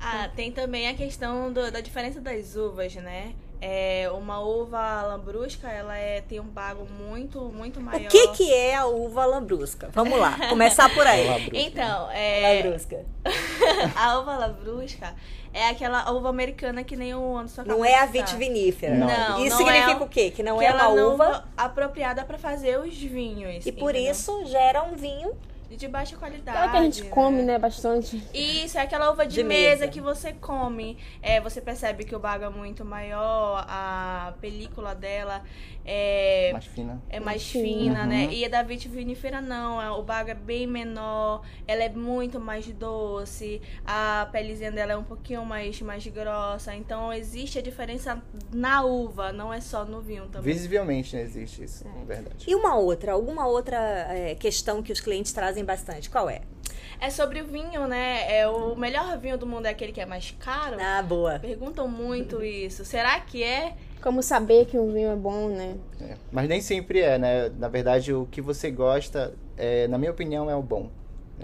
Ah, 0.00 0.28
tem 0.34 0.50
também 0.50 0.88
a 0.88 0.94
questão 0.94 1.52
do, 1.52 1.70
da 1.70 1.80
diferença 1.80 2.20
das 2.20 2.56
uvas, 2.56 2.94
né? 2.96 3.34
É, 3.64 4.10
uma 4.12 4.40
uva 4.40 5.02
lambrusca, 5.02 5.68
ela 5.70 5.96
é, 5.96 6.20
tem 6.20 6.40
um 6.40 6.48
bago 6.48 6.84
muito, 6.84 7.40
muito 7.54 7.80
maior. 7.80 8.06
O 8.06 8.08
que, 8.08 8.28
que 8.32 8.52
é 8.52 8.74
a 8.74 8.86
uva 8.86 9.24
lambrusca? 9.24 9.88
Vamos 9.92 10.18
lá, 10.18 10.36
começar 10.48 10.92
por 10.92 11.06
aí. 11.06 11.48
então, 11.54 12.10
é... 12.10 12.60
Lambrusca. 12.60 13.06
a 13.94 14.18
uva 14.18 14.36
lambrusca 14.36 15.14
é 15.54 15.68
aquela 15.68 16.10
uva 16.10 16.30
americana 16.30 16.82
que 16.82 16.96
nem 16.96 17.14
o 17.14 17.36
Anderson 17.36 17.62
Não 17.64 17.84
é 17.84 17.94
a 18.00 18.06
vitivinífera. 18.06 18.96
Não. 18.96 19.06
não 19.06 19.44
isso 19.44 19.56
não 19.56 19.66
significa 19.66 19.92
é, 19.92 20.04
o 20.04 20.08
quê? 20.08 20.30
Que 20.30 20.42
não 20.42 20.58
que 20.58 20.64
é 20.64 20.72
uma 20.72 20.88
uva 20.88 21.44
apropriada 21.56 22.24
para 22.24 22.38
fazer 22.38 22.80
os 22.80 22.96
vinhos. 22.96 23.54
E 23.64 23.68
entendeu? 23.68 23.80
por 23.80 23.94
isso 23.94 24.44
gera 24.46 24.82
um 24.82 24.96
vinho 24.96 25.36
de 25.76 25.88
baixa 25.88 26.16
qualidade. 26.16 26.56
Aquela 26.56 26.72
que 26.72 26.76
a 26.76 26.82
gente 26.82 27.02
né? 27.04 27.10
come, 27.10 27.42
né, 27.42 27.58
bastante. 27.58 28.22
Isso, 28.32 28.78
é 28.78 28.82
aquela 28.82 29.10
uva 29.10 29.26
de, 29.26 29.34
de 29.34 29.44
mesa, 29.44 29.80
mesa, 29.80 29.88
que 29.88 30.00
você 30.00 30.32
come. 30.32 30.96
É, 31.20 31.40
você 31.40 31.60
percebe 31.60 32.04
que 32.04 32.14
o 32.14 32.18
bago 32.18 32.44
é 32.44 32.50
muito 32.50 32.84
maior, 32.84 33.64
a 33.68 34.34
película 34.40 34.94
dela 34.94 35.42
é 35.84 36.50
mais 36.52 36.66
fina. 36.66 37.02
É 37.08 37.20
mais 37.20 37.50
fina, 37.50 38.06
né? 38.06 38.26
Uhum. 38.26 38.32
E 38.32 38.44
a 38.44 38.48
da 38.48 38.62
vitivinífera 38.62 39.40
não, 39.40 39.82
é, 39.82 39.90
o 39.90 40.02
bago 40.02 40.30
é 40.30 40.34
bem 40.34 40.66
menor, 40.66 41.42
ela 41.66 41.82
é 41.82 41.88
muito 41.88 42.38
mais 42.38 42.66
doce, 42.66 43.60
a 43.84 44.28
pelezinha 44.30 44.70
dela 44.70 44.92
é 44.92 44.96
um 44.96 45.02
pouquinho 45.02 45.44
mais, 45.44 45.80
mais 45.82 46.06
grossa. 46.06 46.74
Então 46.74 47.12
existe 47.12 47.58
a 47.58 47.62
diferença 47.62 48.22
na 48.52 48.84
uva, 48.84 49.32
não 49.32 49.52
é 49.52 49.60
só 49.60 49.84
no 49.84 50.00
vinho 50.00 50.26
também. 50.26 50.52
Visivelmente 50.52 51.16
não 51.16 51.22
existe 51.22 51.64
isso, 51.64 51.84
é. 51.86 52.04
verdade. 52.04 52.44
E 52.46 52.54
uma 52.54 52.76
outra, 52.76 53.12
alguma 53.12 53.46
outra 53.46 53.76
é, 54.10 54.34
questão 54.36 54.82
que 54.82 54.92
os 54.92 55.00
clientes 55.00 55.32
trazem 55.32 55.61
bastante, 55.64 56.10
qual 56.10 56.28
é? 56.28 56.42
É 57.00 57.10
sobre 57.10 57.40
o 57.40 57.46
vinho, 57.46 57.86
né? 57.86 58.24
É 58.32 58.48
o 58.48 58.76
melhor 58.76 59.18
vinho 59.18 59.36
do 59.36 59.46
mundo 59.46 59.66
é 59.66 59.70
aquele 59.70 59.92
que 59.92 60.00
é 60.00 60.06
mais 60.06 60.34
caro. 60.38 60.76
Ah, 60.80 61.02
boa. 61.02 61.38
Perguntam 61.38 61.88
muito 61.88 62.42
isso. 62.42 62.84
Será 62.84 63.18
que 63.20 63.42
é? 63.42 63.74
como 64.02 64.22
saber 64.22 64.66
que 64.66 64.78
um 64.78 64.92
vinho 64.92 65.10
é 65.10 65.16
bom, 65.16 65.48
né? 65.48 65.76
É, 66.00 66.16
mas 66.30 66.48
nem 66.48 66.60
sempre 66.60 67.00
é, 67.00 67.16
né? 67.16 67.48
Na 67.56 67.68
verdade, 67.68 68.12
o 68.12 68.26
que 68.26 68.42
você 68.42 68.70
gosta, 68.70 69.32
é, 69.56 69.86
na 69.86 69.96
minha 69.96 70.10
opinião, 70.10 70.50
é 70.50 70.56
o 70.56 70.62
bom. 70.62 70.90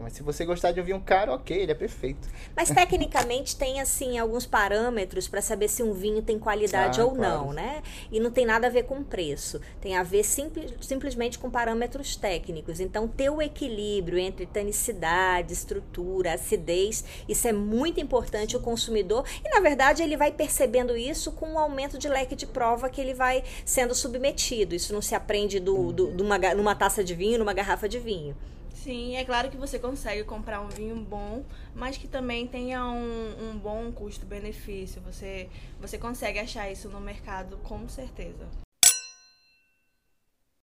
Mas 0.00 0.12
se 0.12 0.23
você 0.23 0.45
gostar 0.45 0.73
de 0.73 0.80
um 0.80 0.85
vinho 0.85 1.00
caro, 1.00 1.33
ok, 1.33 1.57
ele 1.57 1.73
é 1.73 1.75
perfeito. 1.75 2.28
Mas 2.54 2.71
tecnicamente 2.71 3.57
tem 3.57 3.80
assim 3.80 4.18
alguns 4.18 4.47
parâmetros 4.47 5.26
para 5.26 5.42
saber 5.42 5.68
se 5.68 5.83
um 5.83 5.92
vinho 5.92 6.23
tem 6.23 6.38
qualidade 6.38 7.00
Ah, 7.00 7.04
ou 7.04 7.14
não, 7.14 7.52
né? 7.52 7.83
E 8.11 8.21
não 8.21 8.30
tem 8.30 8.47
nada 8.47 8.66
a 8.66 8.71
ver 8.71 8.85
com 8.85 9.02
preço. 9.02 9.61
Tem 9.80 9.97
a 9.97 10.02
ver 10.02 10.25
simplesmente 10.25 11.38
com 11.38 11.50
parâmetros 11.50 12.16
técnicos. 12.16 12.80
Então 12.80 13.09
ter 13.09 13.30
o 13.30 13.42
equilíbrio 13.42 14.18
entre 14.18 14.47
tanicidade, 14.47 15.52
estrutura, 15.52 16.35
acidez, 16.35 17.04
isso 17.28 17.49
é 17.49 17.52
muito 17.52 18.00
importante 18.00 18.57
o 18.57 18.61
consumidor 18.61 19.25
e 19.45 19.49
na 19.49 19.61
verdade 19.61 20.02
ele 20.02 20.16
vai 20.16 20.30
percebendo 20.30 20.97
isso 20.97 21.33
com 21.33 21.54
o 21.54 21.59
aumento 21.59 21.99
de 21.99 22.09
leque 22.09 22.37
de 22.37 22.47
prova 22.47 22.88
que 22.88 23.00
ele 23.00 23.14
vai 23.14 23.42
sendo 23.64 23.95
submetido. 23.95 24.75
Isso 24.75 24.92
não 24.92 25.02
se 25.02 25.14
aprende 25.14 25.59
do, 25.59 25.92
do, 25.92 26.11
de 26.12 26.23
uma 26.23 26.38
numa 26.54 26.75
taça 26.75 27.02
de 27.02 27.14
vinho, 27.14 27.38
numa 27.38 27.52
garrafa 27.52 27.88
de 27.88 27.99
vinho. 27.99 28.37
Sim, 28.82 29.16
é 29.16 29.25
claro 29.25 29.50
que 29.50 29.56
você 29.56 29.76
consegue 29.78 30.23
comprar 30.23 30.61
um 30.61 30.68
vinho 30.68 30.97
bom, 30.97 31.44
mas 31.75 31.97
que 31.97 32.06
também 32.06 32.47
tenha 32.47 32.85
um, 32.85 33.50
um 33.50 33.58
bom 33.58 33.90
custo-benefício. 33.90 35.02
Você, 35.02 35.49
você 35.80 35.99
consegue 35.99 36.38
achar 36.38 36.70
isso 36.70 36.88
no 36.88 37.00
mercado, 37.00 37.58
com 37.58 37.88
certeza. 37.88 38.47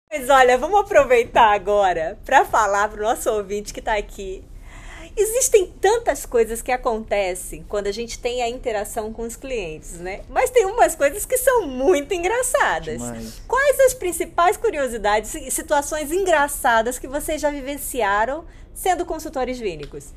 Mas 0.10 0.29
olha, 0.29 0.57
vamos 0.57 0.79
aproveitar 0.79 1.53
agora 1.53 2.17
para 2.24 2.45
falar 2.45 2.89
para 2.89 3.00
o 3.00 3.03
nosso 3.03 3.29
ouvinte 3.29 3.74
que 3.74 3.81
está 3.81 3.98
aqui. 3.98 4.43
Existem 5.17 5.67
tantas 5.79 6.25
coisas 6.25 6.62
que 6.62 6.72
acontecem 6.72 7.65
quando 7.69 7.88
a 7.88 7.91
gente 7.91 8.19
tem 8.19 8.41
a 8.41 8.50
interação 8.50 9.13
com 9.13 9.22
os 9.22 9.38
clientes, 9.38 9.93
né? 9.93 10.22
Mas 10.29 10.50
tem 10.50 10.65
umas 10.65 10.93
coisas 10.93 11.25
que 11.25 11.38
são 11.38 11.65
muito 11.65 12.13
engraçadas. 12.13 13.01
Demais. 13.01 13.41
Quais 13.48 13.79
as 13.79 13.93
principais 13.93 14.57
curiosidades 14.57 15.34
e 15.34 15.50
situações 15.50 16.12
engraçadas 16.12 17.00
que 17.00 17.07
vocês 17.07 17.39
já 17.39 17.50
vivenciaram 17.50 18.43
sendo 18.74 19.05
consultores 19.05 19.57
vínicos? 19.57 20.13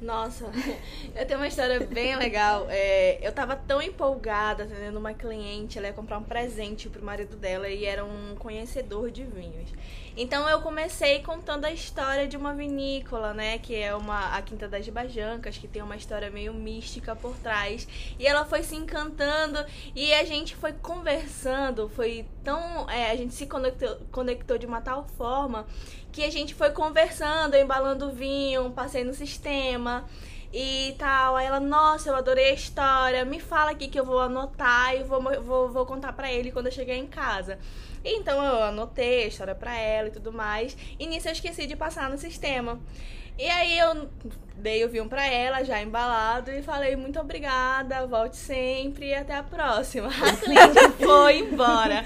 Nossa, 0.00 0.50
eu 1.14 1.26
tenho 1.26 1.38
uma 1.38 1.46
história 1.46 1.78
bem 1.80 2.16
legal. 2.16 2.66
É, 2.70 3.18
eu 3.20 3.32
tava 3.32 3.54
tão 3.54 3.82
empolgada 3.82 4.64
atendendo 4.64 4.98
uma 4.98 5.12
cliente, 5.12 5.76
ela 5.76 5.88
ia 5.88 5.92
comprar 5.92 6.18
um 6.18 6.22
presente 6.22 6.88
pro 6.88 7.04
marido 7.04 7.36
dela 7.36 7.68
e 7.68 7.84
era 7.84 8.04
um 8.04 8.34
conhecedor 8.36 9.10
de 9.10 9.24
vinhos. 9.24 9.70
Então 10.16 10.48
eu 10.48 10.60
comecei 10.60 11.20
contando 11.22 11.66
a 11.66 11.72
história 11.72 12.26
de 12.26 12.36
uma 12.36 12.54
vinícola, 12.54 13.32
né, 13.32 13.58
que 13.58 13.74
é 13.74 13.94
uma 13.94 14.36
a 14.36 14.42
Quinta 14.42 14.66
das 14.66 14.88
Bajancas, 14.88 15.56
que 15.56 15.68
tem 15.68 15.82
uma 15.82 15.96
história 15.96 16.30
meio 16.30 16.52
mística 16.52 17.14
por 17.14 17.36
trás. 17.36 17.86
E 18.18 18.26
ela 18.26 18.44
foi 18.44 18.62
se 18.62 18.74
encantando 18.74 19.64
e 19.94 20.12
a 20.14 20.24
gente 20.24 20.56
foi 20.56 20.72
conversando, 20.72 21.88
foi 21.90 22.26
tão, 22.44 22.88
é, 22.90 23.10
a 23.10 23.16
gente 23.16 23.34
se 23.34 23.46
conectou, 23.46 23.98
conectou 24.10 24.58
de 24.58 24.66
uma 24.66 24.80
tal 24.80 25.04
forma 25.16 25.66
que 26.12 26.24
a 26.24 26.30
gente 26.30 26.54
foi 26.54 26.70
conversando, 26.70 27.56
embalando 27.56 28.10
vinho, 28.10 28.70
passei 28.70 29.04
no 29.04 29.14
sistema 29.14 30.04
e 30.52 30.94
tal. 30.98 31.36
Aí 31.36 31.46
ela, 31.46 31.60
nossa, 31.60 32.10
eu 32.10 32.16
adorei 32.16 32.50
a 32.50 32.54
história, 32.54 33.24
me 33.24 33.40
fala 33.40 33.70
aqui 33.70 33.88
que 33.88 33.98
eu 33.98 34.04
vou 34.04 34.20
anotar 34.20 34.96
e 34.96 35.02
vou, 35.02 35.22
vou, 35.42 35.70
vou 35.70 35.86
contar 35.86 36.12
pra 36.12 36.32
ele 36.32 36.50
quando 36.50 36.66
eu 36.66 36.72
chegar 36.72 36.94
em 36.94 37.06
casa. 37.06 37.58
Então 38.04 38.42
eu 38.44 38.62
anotei 38.64 39.24
a 39.24 39.26
história 39.26 39.54
pra 39.54 39.76
ela 39.76 40.08
e 40.08 40.10
tudo 40.10 40.32
mais. 40.32 40.76
E 40.98 41.06
nisso 41.06 41.28
eu 41.28 41.32
esqueci 41.32 41.66
de 41.66 41.76
passar 41.76 42.10
no 42.10 42.18
sistema. 42.18 42.80
E 43.40 43.48
aí 43.48 43.78
eu 43.78 44.06
dei 44.56 44.84
o 44.84 44.88
vinho 44.90 45.08
pra 45.08 45.24
ela, 45.26 45.64
já 45.64 45.80
embalado, 45.80 46.50
e 46.50 46.62
falei 46.62 46.94
muito 46.94 47.18
obrigada, 47.18 48.06
volte 48.06 48.36
sempre 48.36 49.08
e 49.08 49.14
até 49.14 49.34
a 49.34 49.42
próxima. 49.42 50.08
A 50.08 50.36
cliente 50.36 51.02
foi 51.02 51.38
embora. 51.38 52.04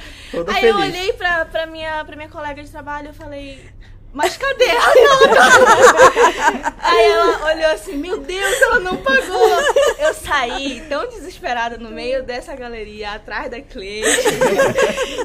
Aí 0.55 0.67
eu 0.67 0.77
feliz. 0.77 0.95
olhei 0.95 1.13
pra, 1.15 1.45
pra, 1.45 1.67
minha, 1.67 2.05
pra 2.05 2.15
minha 2.15 2.29
colega 2.29 2.63
de 2.63 2.71
trabalho 2.71 3.11
e 3.11 3.13
falei, 3.13 3.69
mas 4.15 4.37
cadê 4.37 4.65
ela? 4.67 4.93
Aí 6.81 7.07
ela 7.07 7.47
olhou 7.53 7.71
assim, 7.73 7.97
meu 7.97 8.19
Deus, 8.19 8.63
ela 8.63 8.79
não 8.79 8.97
pagou. 8.99 9.51
Eu 9.99 10.15
saí 10.15 10.83
tão 10.89 11.09
desesperada 11.09 11.77
no 11.77 11.91
meio 11.91 12.23
dessa 12.23 12.55
galeria, 12.55 13.13
atrás 13.13 13.51
da 13.51 13.61
cliente, 13.61 14.09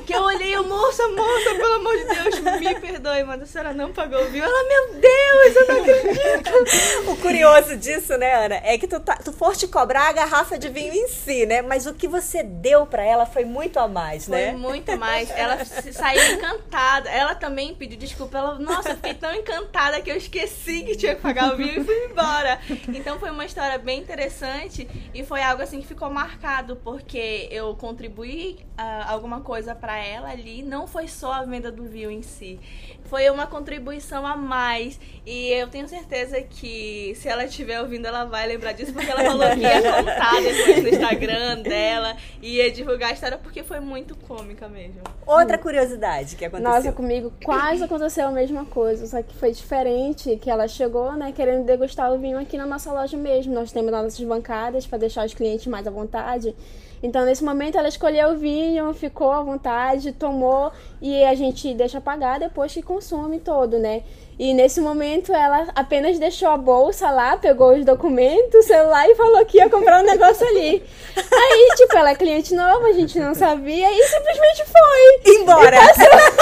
que 0.05 0.13
eu 0.13 0.21
olhei, 0.21 0.55
eu, 0.55 0.63
moça, 0.67 1.07
moça, 1.09 1.55
pelo 1.55 1.73
amor 1.75 1.97
de 1.97 2.05
Deus, 2.05 2.39
me 2.59 2.75
perdoe, 2.79 3.23
mas 3.23 3.41
a 3.43 3.45
senhora 3.45 3.73
não 3.73 3.93
pagou 3.93 4.25
vinho. 4.25 4.43
Ela, 4.43 4.63
meu 4.67 4.93
Deus, 4.99 5.55
eu 5.55 5.67
não 5.67 5.81
acredito. 5.81 7.11
O 7.11 7.15
curioso 7.17 7.77
disso, 7.77 8.17
né, 8.17 8.45
Ana, 8.45 8.61
é 8.63 8.77
que 8.77 8.87
tu, 8.87 8.99
tá, 8.99 9.15
tu 9.17 9.31
foste 9.31 9.67
cobrar 9.67 10.09
a 10.09 10.13
garrafa 10.13 10.57
de 10.57 10.69
vinho 10.69 10.93
em 10.93 11.07
si, 11.07 11.45
né? 11.45 11.61
Mas 11.61 11.85
o 11.85 11.93
que 11.93 12.07
você 12.07 12.41
deu 12.43 12.85
pra 12.85 13.03
ela 13.03 13.25
foi 13.25 13.45
muito 13.45 13.79
a 13.79 13.87
mais, 13.87 14.25
Foi 14.25 14.35
né? 14.35 14.51
muito 14.53 14.97
mais. 14.97 15.29
Ela 15.31 15.63
saiu 15.65 16.33
encantada. 16.33 17.09
Ela 17.09 17.35
também 17.35 17.75
pediu 17.75 17.97
desculpa. 17.97 18.37
Ela, 18.37 18.59
nossa, 18.79 18.91
eu 18.91 18.95
fiquei 18.95 19.13
tão 19.13 19.33
encantada 19.33 20.01
que 20.01 20.09
eu 20.09 20.15
esqueci 20.15 20.83
que 20.83 20.95
tinha 20.95 21.13
que 21.13 21.21
pagar 21.21 21.53
o 21.53 21.57
vinho 21.57 21.81
e 21.81 21.83
fui 21.83 22.05
embora. 22.05 22.59
Então 22.87 23.19
foi 23.19 23.29
uma 23.29 23.45
história 23.45 23.77
bem 23.77 23.99
interessante 23.99 24.87
e 25.13 25.23
foi 25.23 25.43
algo 25.43 25.61
assim 25.61 25.81
que 25.81 25.87
ficou 25.87 26.09
marcado 26.09 26.77
porque 26.77 27.49
eu 27.51 27.75
contribuí 27.75 28.57
ah, 28.77 29.11
alguma 29.11 29.41
coisa 29.41 29.75
pra 29.75 29.97
ela 29.97 30.31
ali. 30.31 30.63
Não 30.63 30.87
foi 30.87 31.07
só 31.07 31.33
a 31.33 31.43
venda 31.43 31.71
do 31.71 31.83
vinho 31.83 32.09
em 32.09 32.21
si. 32.21 32.59
Foi 33.05 33.29
uma 33.29 33.47
contribuição 33.47 34.25
a 34.25 34.35
mais. 34.35 34.99
E 35.25 35.49
eu 35.49 35.67
tenho 35.67 35.87
certeza 35.87 36.41
que 36.41 37.13
se 37.15 37.27
ela 37.27 37.43
estiver 37.43 37.81
ouvindo, 37.81 38.05
ela 38.05 38.23
vai 38.23 38.47
lembrar 38.47 38.71
disso, 38.71 38.93
porque 38.93 39.09
ela 39.09 39.23
falou 39.23 39.49
que 39.49 39.59
ia 39.59 39.81
contar 39.81 40.41
depois 40.41 40.83
no 40.83 40.89
Instagram 40.89 41.61
dela 41.63 42.15
e 42.41 42.57
ia 42.57 42.71
divulgar 42.71 43.09
a 43.09 43.13
história 43.13 43.37
porque 43.37 43.63
foi 43.63 43.79
muito 43.79 44.15
cômica 44.15 44.69
mesmo. 44.69 45.01
Outra 45.25 45.57
curiosidade 45.57 46.35
que 46.35 46.45
aconteceu. 46.45 46.71
Nossa, 46.71 46.91
comigo 46.91 47.33
quase 47.43 47.83
aconteceu 47.83 48.27
a 48.27 48.31
mesma 48.31 48.65
coisa, 48.69 49.05
só 49.05 49.21
que 49.21 49.35
foi 49.35 49.51
diferente, 49.51 50.37
que 50.37 50.49
ela 50.49 50.67
chegou, 50.67 51.11
né, 51.13 51.33
querendo 51.35 51.65
degustar 51.65 52.13
o 52.13 52.17
vinho 52.17 52.39
aqui 52.39 52.57
na 52.57 52.65
nossa 52.65 52.91
loja 52.93 53.17
mesmo. 53.17 53.53
Nós 53.53 53.71
temos 53.71 53.91
nossas 53.91 54.19
bancadas 54.21 54.87
para 54.87 54.99
deixar 54.99 55.25
os 55.25 55.33
clientes 55.33 55.67
mais 55.67 55.85
à 55.85 55.91
vontade. 55.91 56.55
Então, 57.01 57.25
nesse 57.25 57.43
momento, 57.43 57.77
ela 57.77 57.87
escolheu 57.87 58.31
o 58.31 58.37
vinho, 58.37 58.93
ficou 58.93 59.31
à 59.31 59.41
vontade, 59.41 60.11
tomou 60.11 60.71
e 61.01 61.23
a 61.23 61.33
gente 61.33 61.73
deixa 61.73 62.01
pagar 62.01 62.39
depois 62.39 62.73
que 62.73 62.81
consome 62.81 63.39
todo, 63.39 63.79
né? 63.79 64.03
E 64.37 64.53
nesse 64.53 64.79
momento 64.79 65.33
ela 65.33 65.67
apenas 65.75 66.17
deixou 66.17 66.47
a 66.47 66.55
bolsa 66.55 67.11
lá, 67.11 67.35
pegou 67.35 67.73
os 67.73 67.83
documentos, 67.83 68.55
o 68.55 68.67
celular 68.67 69.09
e 69.09 69.15
falou 69.15 69.45
que 69.45 69.57
ia 69.57 69.69
comprar 69.69 70.01
um 70.01 70.05
negócio 70.05 70.47
ali. 70.47 70.81
Aí, 71.17 71.75
tipo, 71.75 71.97
ela 71.97 72.11
é 72.11 72.15
cliente 72.15 72.53
nova, 72.53 72.87
a 72.87 72.93
gente 72.93 73.19
não 73.19 73.35
sabia 73.35 73.91
e 73.91 74.03
simplesmente 74.03 74.63
foi. 74.65 75.33
Embora! 75.35 75.77
Passou 75.77 76.38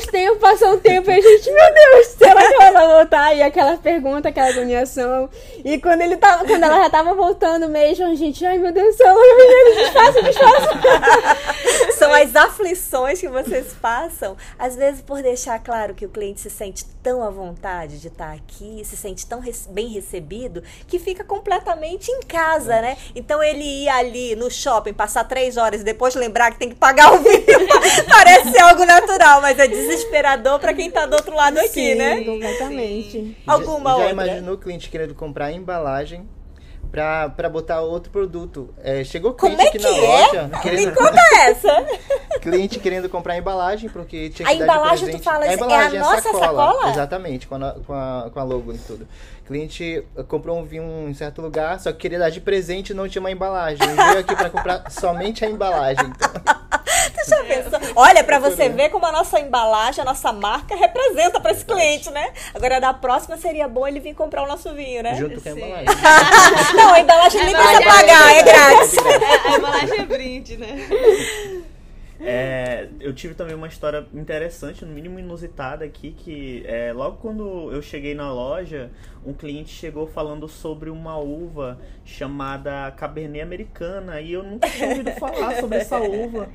uns 0.00 0.06
tempos, 0.06 0.38
passou 0.38 0.74
um 0.74 0.78
tempo 0.78 1.10
e 1.10 1.14
a 1.14 1.20
gente, 1.20 1.50
meu 1.50 1.74
Deus, 1.74 2.06
será 2.06 2.46
que 2.46 2.54
ela 2.54 2.72
vai 2.72 2.86
voltar? 2.88 3.34
E 3.34 3.42
aquela 3.42 3.76
pergunta, 3.76 4.28
aquela 4.28 4.48
agoniação. 4.48 5.28
E 5.64 5.78
quando 5.78 6.00
ele 6.02 6.16
tava, 6.16 6.44
quando 6.44 6.62
ela 6.62 6.82
já 6.82 6.90
tava 6.90 7.14
voltando 7.14 7.68
mesmo, 7.68 8.06
a 8.06 8.14
gente, 8.14 8.44
ai 8.46 8.58
meu 8.58 8.72
Deus 8.72 8.96
do 8.96 9.02
céu, 9.02 9.14
menina, 9.14 9.82
desfaça, 9.82 10.22
desfaça. 10.22 11.94
São 11.98 12.12
as 12.12 12.34
aflições 12.34 13.20
que 13.20 13.28
vocês 13.28 13.74
passam, 13.80 14.36
às 14.58 14.74
vezes 14.74 15.02
por 15.02 15.22
deixar 15.22 15.58
claro 15.58 15.94
que 15.94 16.06
o 16.06 16.08
cliente 16.08 16.40
se 16.40 16.50
sente 16.50 16.84
tão 17.02 17.22
à 17.22 17.30
vontade 17.30 17.98
de 17.98 18.08
estar 18.08 18.32
aqui, 18.32 18.82
se 18.84 18.96
sente 18.96 19.26
tão 19.26 19.42
bem 19.70 19.88
recebido, 19.88 20.62
que 20.86 20.98
fica 20.98 21.24
completamente 21.24 22.10
em 22.10 22.20
casa, 22.20 22.80
né? 22.80 22.96
Então 23.14 23.42
ele 23.42 23.84
ir 23.84 23.88
ali 23.88 24.34
no 24.36 24.50
shopping, 24.50 24.92
passar 24.92 25.24
três 25.24 25.56
horas 25.56 25.80
e 25.80 25.84
depois 25.84 26.14
lembrar 26.14 26.50
que 26.52 26.58
tem 26.58 26.68
que 26.68 26.74
pagar 26.74 27.12
o 27.12 27.18
vinho, 27.18 27.46
natural, 29.30 29.40
mas 29.40 29.58
é 29.58 29.68
desesperador 29.68 30.58
para 30.58 30.74
quem 30.74 30.90
tá 30.90 31.06
do 31.06 31.14
outro 31.14 31.34
lado 31.34 31.58
aqui, 31.58 31.68
Sim, 31.68 31.94
né? 31.94 32.24
completamente. 32.24 33.36
Alguma 33.46 33.90
já, 33.90 33.96
outra? 33.96 34.06
Já 34.08 34.12
imaginou 34.12 34.54
o 34.54 34.58
cliente 34.58 34.88
querendo 34.90 35.14
comprar 35.14 35.46
a 35.46 35.52
embalagem 35.52 36.28
pra, 36.90 37.28
pra 37.28 37.48
botar 37.48 37.80
outro 37.80 38.10
produto? 38.10 38.74
É, 38.82 39.04
chegou 39.04 39.34
Como 39.34 39.56
cliente 39.56 39.76
é 39.76 39.78
que 39.80 39.86
aqui 39.86 40.00
na 40.00 40.06
é? 40.06 40.26
loja, 40.26 40.42
Me 40.48 40.60
querendo, 40.60 40.94
conta 40.94 41.20
essa. 41.42 41.86
cliente 42.40 42.78
querendo 42.80 43.08
comprar 43.08 43.34
a 43.34 43.38
embalagem 43.38 43.88
porque 43.88 44.30
tinha 44.30 44.48
A 44.48 44.50
que 44.52 44.56
de 44.58 44.62
embalagem, 44.64 45.10
tu 45.10 45.18
fala, 45.22 45.46
é 45.46 45.50
a 45.50 45.54
embalagem, 45.54 46.00
nossa 46.00 46.32
sacola? 46.32 46.90
Exatamente, 46.90 47.46
com 47.46 47.54
a, 47.54 47.72
com, 47.86 47.92
a, 47.92 48.30
com 48.32 48.40
a 48.40 48.42
logo 48.42 48.72
e 48.72 48.78
tudo. 48.78 49.06
Cliente 49.50 50.04
comprou 50.28 50.56
um 50.60 50.64
vinho 50.64 51.08
em 51.08 51.12
certo 51.14 51.42
lugar, 51.42 51.80
só 51.80 51.90
que 51.90 51.98
queria 51.98 52.20
dar 52.20 52.30
de 52.30 52.40
presente 52.40 52.90
e 52.90 52.94
não 52.94 53.08
tinha 53.08 53.20
uma 53.20 53.32
embalagem. 53.32 53.84
Ele 53.84 53.96
veio 53.96 54.18
aqui 54.20 54.36
pra 54.36 54.48
comprar 54.48 54.84
somente 54.92 55.44
a 55.44 55.50
embalagem. 55.50 56.06
Então, 56.06 56.30
Tu 57.24 57.30
já 57.30 57.42
pensou? 57.42 57.80
Olha, 57.96 58.22
pra 58.22 58.38
você 58.38 58.68
ver 58.68 58.90
como 58.90 59.04
a 59.06 59.10
nossa 59.10 59.40
embalagem, 59.40 60.02
a 60.02 60.04
nossa 60.04 60.32
marca 60.32 60.76
representa 60.76 61.40
pra 61.40 61.50
esse 61.50 61.64
cliente, 61.64 62.10
né? 62.10 62.32
Agora, 62.54 62.80
da 62.80 62.94
próxima 62.94 63.36
seria 63.36 63.66
bom 63.66 63.88
ele 63.88 63.98
vir 63.98 64.14
comprar 64.14 64.44
o 64.44 64.46
nosso 64.46 64.72
vinho, 64.72 65.02
né? 65.02 65.16
junto 65.16 65.40
com 65.40 65.48
a 65.48 65.52
embalagem. 65.52 65.86
Não, 66.76 66.94
a 66.94 67.00
embalagem 67.00 67.44
nem 67.44 67.54
precisa 67.54 67.82
é 67.82 67.84
pagar, 67.84 68.36
é 68.36 68.42
brinde. 68.42 68.52
grátis. 68.52 68.96
É, 68.98 69.48
a 69.48 69.56
embalagem 69.56 69.98
é 69.98 70.06
brinde, 70.06 70.56
né? 70.56 70.88
É, 72.22 72.88
eu 73.00 73.14
tive 73.14 73.34
também 73.34 73.54
uma 73.54 73.66
história 73.66 74.06
interessante, 74.12 74.84
no 74.84 74.92
mínimo 74.92 75.18
inusitada 75.18 75.84
aqui, 75.84 76.12
que 76.12 76.62
é, 76.66 76.92
logo 76.92 77.16
quando 77.16 77.72
eu 77.72 77.80
cheguei 77.80 78.14
na 78.14 78.30
loja, 78.30 78.90
um 79.24 79.32
cliente 79.32 79.70
chegou 79.70 80.06
falando 80.06 80.46
sobre 80.46 80.90
uma 80.90 81.16
uva 81.18 81.78
chamada 82.04 82.90
Cabernet 82.92 83.40
Americana 83.40 84.20
e 84.20 84.32
eu 84.32 84.42
nunca 84.42 84.68
tinha 84.68 84.90
ouvido 84.90 85.10
falar 85.12 85.56
sobre 85.56 85.78
essa 85.78 85.98
uva. 85.98 86.48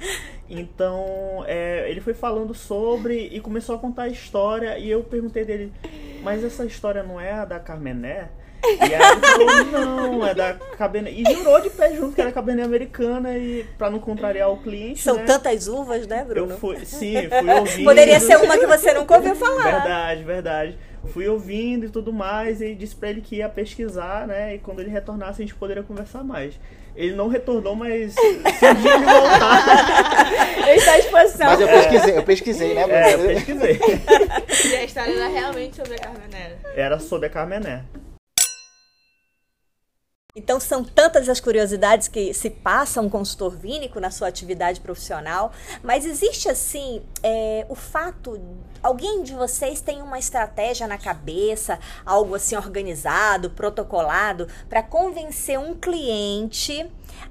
Então 0.48 1.44
é, 1.48 1.90
ele 1.90 2.00
foi 2.00 2.14
falando 2.14 2.54
sobre 2.54 3.28
e 3.32 3.40
começou 3.40 3.76
a 3.76 3.80
contar 3.80 4.04
a 4.04 4.08
história 4.08 4.78
e 4.78 4.90
eu 4.90 5.04
perguntei 5.04 5.44
dele, 5.44 5.74
mas 6.24 6.44
essa 6.44 6.66
história 6.66 7.02
não 7.02 7.20
é 7.20 7.32
a 7.32 7.46
da 7.46 7.60
Carmené? 7.60 8.30
E 8.66 8.94
aí 8.94 9.12
ele 9.40 9.72
falou, 9.72 9.72
não, 9.72 10.28
é 10.28 10.34
da 10.34 10.54
Cabernet. 10.78 11.22
E 11.22 11.34
jurou 11.34 11.62
de 11.62 11.70
pé 11.70 11.94
junto 11.96 12.16
que 12.16 12.22
era 12.22 12.32
Cabernet 12.32 12.66
americana 12.66 13.38
e 13.38 13.66
pra 13.78 13.90
não 13.90 14.00
contrariar 14.00 14.52
o 14.52 14.58
cliente. 14.58 15.02
São 15.02 15.18
né? 15.18 15.24
tantas 15.26 15.68
uvas, 15.68 16.08
né, 16.08 16.24
Bruno? 16.24 16.54
Eu 16.54 16.58
fui, 16.58 16.86
sim, 16.86 17.16
fui 17.30 17.54
ouvindo. 17.54 17.86
Poderia 17.86 18.20
ser 18.20 18.38
uma 18.38 18.58
que 18.58 18.66
você 18.66 18.94
nunca 18.94 19.16
ouviu 19.16 19.36
falar. 19.36 19.64
Verdade, 19.64 20.24
verdade. 20.24 20.78
Fui 21.08 21.28
ouvindo 21.28 21.86
e 21.86 21.90
tudo 21.90 22.12
mais, 22.12 22.62
e 22.62 22.74
disse 22.74 22.96
pra 22.96 23.10
ele 23.10 23.22
que 23.22 23.38
ia 23.38 23.48
pesquisar, 23.48 24.28
né? 24.28 24.56
E 24.56 24.60
quando 24.60 24.80
ele 24.80 24.90
retornasse, 24.90 25.42
a 25.42 25.46
gente 25.46 25.56
poderia 25.56 25.84
conversar 25.84 26.24
mais. 26.24 26.56
Ele 26.96 27.14
não 27.14 27.28
retornou, 27.28 27.76
mas 27.76 28.14
se 28.14 28.22
um 28.22 28.76
dia 28.76 28.96
ele 28.96 29.06
voltar. 29.06 30.26
Ele 30.66 30.78
está 30.78 30.94
à 30.94 30.98
disposição. 30.98 31.48
Mas 31.48 31.62
eu 31.62 31.68
pesquisei, 31.68 32.18
eu 32.18 32.24
pesquisei, 32.24 32.74
né, 32.74 32.84
Bruno? 32.84 32.98
É, 32.98 33.14
eu 33.14 33.20
pesquisei. 33.20 33.80
E 34.66 34.76
a 34.76 34.84
história 34.84 35.14
era 35.14 35.28
realmente 35.28 35.76
sobre 35.76 35.94
a 35.94 36.00
Carmenera. 36.00 36.58
Era 36.76 37.00
sobre 37.00 37.28
a 37.28 37.30
Carmené. 37.30 37.84
Então 40.38 40.60
são 40.60 40.84
tantas 40.84 41.30
as 41.30 41.40
curiosidades 41.40 42.10
que 42.10 42.34
se 42.34 42.50
passa 42.50 43.00
um 43.00 43.10
consultor 43.10 43.56
vínico 43.56 44.02
na 44.02 44.12
sua 44.12 44.28
atividade 44.28 44.82
profissional, 44.82 45.54
mas 45.82 46.06
existe 46.06 46.50
assim 46.50 47.02
é, 47.24 47.66
o 47.70 47.76
fato, 47.76 48.38
alguém 48.84 49.24
de 49.24 49.34
vocês 49.34 49.80
tem 49.80 50.02
uma 50.02 50.20
estratégia 50.20 50.90
na 50.90 50.98
cabeça, 50.98 51.80
algo 52.06 52.36
assim 52.36 52.58
organizado, 52.58 53.52
protocolado, 53.52 54.50
para 54.68 54.84
convencer 54.84 55.58
um 55.58 55.74
cliente 55.74 56.86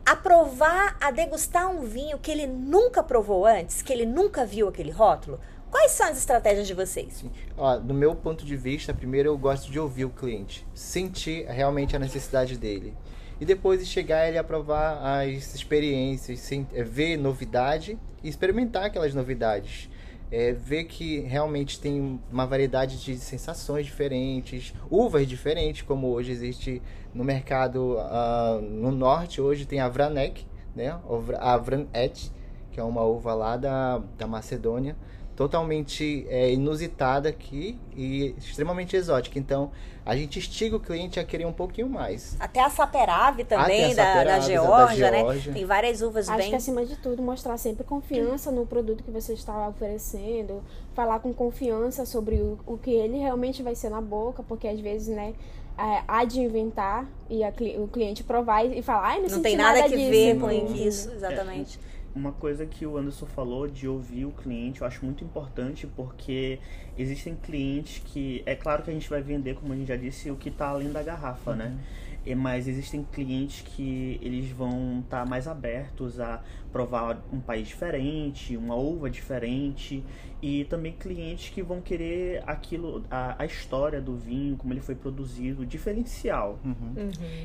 a 0.07 0.17
provar, 0.17 0.97
a 0.99 1.11
degustar 1.11 1.71
um 1.71 1.83
vinho 1.83 2.19
que 2.19 2.31
ele 2.31 2.47
nunca 2.47 3.03
provou 3.03 3.45
antes, 3.45 3.83
que 3.83 3.93
ele 3.93 4.07
nunca 4.07 4.47
viu 4.47 4.67
aquele 4.67 4.91
rótulo? 4.91 5.39
Quais 5.75 5.91
são 5.91 6.07
as 6.07 6.19
estratégias 6.19 6.69
de 6.69 6.73
vocês? 6.73 7.25
Ó, 7.59 7.77
do 7.77 7.93
meu 7.93 8.15
ponto 8.15 8.45
de 8.45 8.57
vista, 8.57 8.95
primeiro 8.95 9.31
eu 9.31 9.37
gosto 9.37 9.73
de 9.73 9.81
ouvir 9.81 10.05
o 10.05 10.09
cliente, 10.09 10.65
sentir 10.73 11.47
realmente 11.47 11.97
a 11.97 11.99
necessidade 11.99 12.57
dele. 12.57 12.95
E 13.41 13.45
depois 13.45 13.81
de 13.81 13.87
chegar 13.87 14.29
ele 14.29 14.39
a 14.39 14.45
provar 14.45 15.01
as 15.03 15.53
experiências, 15.53 16.49
é, 16.73 16.85
ver 16.85 17.17
novidade 17.17 17.99
e 18.23 18.29
experimentar 18.29 18.85
aquelas 18.85 19.13
novidades. 19.15 19.91
É, 20.31 20.53
ver 20.53 20.85
que 20.85 21.19
realmente 21.19 21.81
tem 21.81 22.21
uma 22.31 22.47
variedade 22.47 23.03
de 23.03 23.17
sensações 23.17 23.85
diferentes, 23.85 24.73
uvas 24.89 25.27
diferentes, 25.27 25.83
como 25.83 26.07
hoje 26.07 26.31
existe 26.31 26.81
no 27.13 27.25
mercado 27.25 27.97
ah, 27.99 28.61
no 28.63 28.93
norte. 28.93 29.41
Hoje 29.41 29.67
tem 29.67 29.81
a 29.81 29.89
Vranek, 29.89 30.47
né? 30.75 30.97
a 31.41 31.57
Vranet, 31.57 32.31
que 32.71 32.79
é 32.79 32.85
uma 32.85 33.03
uva 33.03 33.35
lá 33.35 33.57
da, 33.57 33.99
da 34.17 34.29
Macedônia 34.29 34.95
totalmente 35.37 36.27
é, 36.29 36.53
inusitada 36.53 37.29
aqui 37.29 37.79
e 37.97 38.35
extremamente 38.39 38.97
exótica. 38.97 39.39
Então, 39.39 39.71
a 40.07 40.15
gente 40.17 40.39
instiga 40.39 40.77
o 40.77 40.81
cliente 40.81 41.19
a 41.19 41.25
querer 41.25 41.47
um 41.47 41.53
pouquinho 41.53 41.89
mais. 41.89 42.37
Até 42.39 42.61
a 42.61 42.69
Saperave 42.69 43.45
também, 43.45 43.93
a 43.93 43.95
da, 43.95 44.25
da, 44.25 44.41
Geórgia, 44.41 45.11
da 45.11 45.25
né? 45.25 45.41
Tem 45.53 45.65
várias 45.65 46.03
uvas 46.03 46.29
Acho 46.29 46.39
bem... 46.39 46.51
que 46.51 46.57
acima 46.57 46.85
de 46.85 46.97
tudo 46.97 47.23
mostrar 47.23 47.57
sempre 47.57 47.85
confiança 47.85 48.51
no 48.51 48.67
produto 48.67 49.03
que 49.03 49.11
você 49.11 49.33
está 49.33 49.69
oferecendo, 49.69 50.63
falar 50.95 51.19
com 51.21 51.33
confiança 51.33 52.05
sobre 52.05 52.37
o, 52.37 52.59
o 52.67 52.77
que 52.79 52.91
ele 52.91 53.19
realmente 53.19 53.63
vai 53.63 53.75
ser 53.75 53.89
na 53.89 54.01
boca, 54.01 54.43
porque 54.43 54.69
às 54.69 54.79
vezes, 54.79 55.09
né, 55.09 55.35
é, 55.77 56.03
há 56.07 56.25
de 56.25 56.41
inventar 56.41 57.07
e 57.29 57.43
a 57.43 57.53
o 57.79 57.89
cliente 57.89 58.23
provar 58.23 58.65
e, 58.65 58.79
e 58.79 58.83
falar, 58.83 59.09
ai, 59.09 59.17
não, 59.17 59.23
Não 59.23 59.29
senti 59.31 59.43
tem 59.43 59.57
nada, 59.57 59.83
que 59.83 59.97
disso", 59.97 60.11
ver 60.11 60.39
com 60.39 60.51
isso, 60.51 61.11
exatamente. 61.13 61.81
Uma 62.15 62.31
coisa 62.33 62.65
que 62.65 62.87
o 62.87 62.97
Anderson 62.97 63.27
falou 63.27 63.67
de 63.67 63.89
ouvir 63.89 64.25
o 64.25 64.31
cliente, 64.31 64.83
eu 64.83 64.87
acho 64.87 65.05
muito 65.05 65.25
importante 65.25 65.87
porque 65.87 66.61
existem 66.97 67.35
clientes 67.35 68.01
que, 68.05 68.43
é 68.47 68.55
claro 68.55 68.85
que 68.85 68.91
a 68.91 68.95
gente 68.95 69.11
vai 69.11 69.21
vender, 69.21 69.57
como 69.57 69.73
a 69.73 69.77
gente 69.77 69.89
já 69.89 69.97
disse, 69.97 70.31
o 70.31 70.37
que 70.37 70.49
está 70.49 70.69
além 70.69 70.93
da 70.93 71.03
garrafa, 71.03 71.57
né? 71.57 71.77
E- 72.25 72.35
Mas 72.35 72.67
existem 72.69 73.05
clientes 73.05 73.63
que 73.63 74.19
eles 74.23 74.51
vão 74.51 75.01
estar 75.01 75.27
mais 75.27 75.47
abertos 75.47 76.21
a 76.21 76.43
provar 76.73 77.23
um 77.33 77.41
país 77.41 77.69
diferente, 77.69 78.57
uma 78.57 78.75
uva 78.75 79.09
diferente, 79.09 80.05
e 80.43 80.65
também 80.65 80.93
clientes 80.93 81.51
que 81.51 81.63
vão 81.63 81.81
querer 81.81 82.43
aquilo, 82.47 83.05
a, 83.11 83.37
a 83.43 83.47
história 83.47 84.01
do 84.01 84.17
vinho, 84.17 84.57
como 84.57 84.73
ele 84.73 84.81
foi 84.81 84.95
produzido, 84.95 85.65
diferencial. 85.65 86.59
Uhum. 86.65 86.95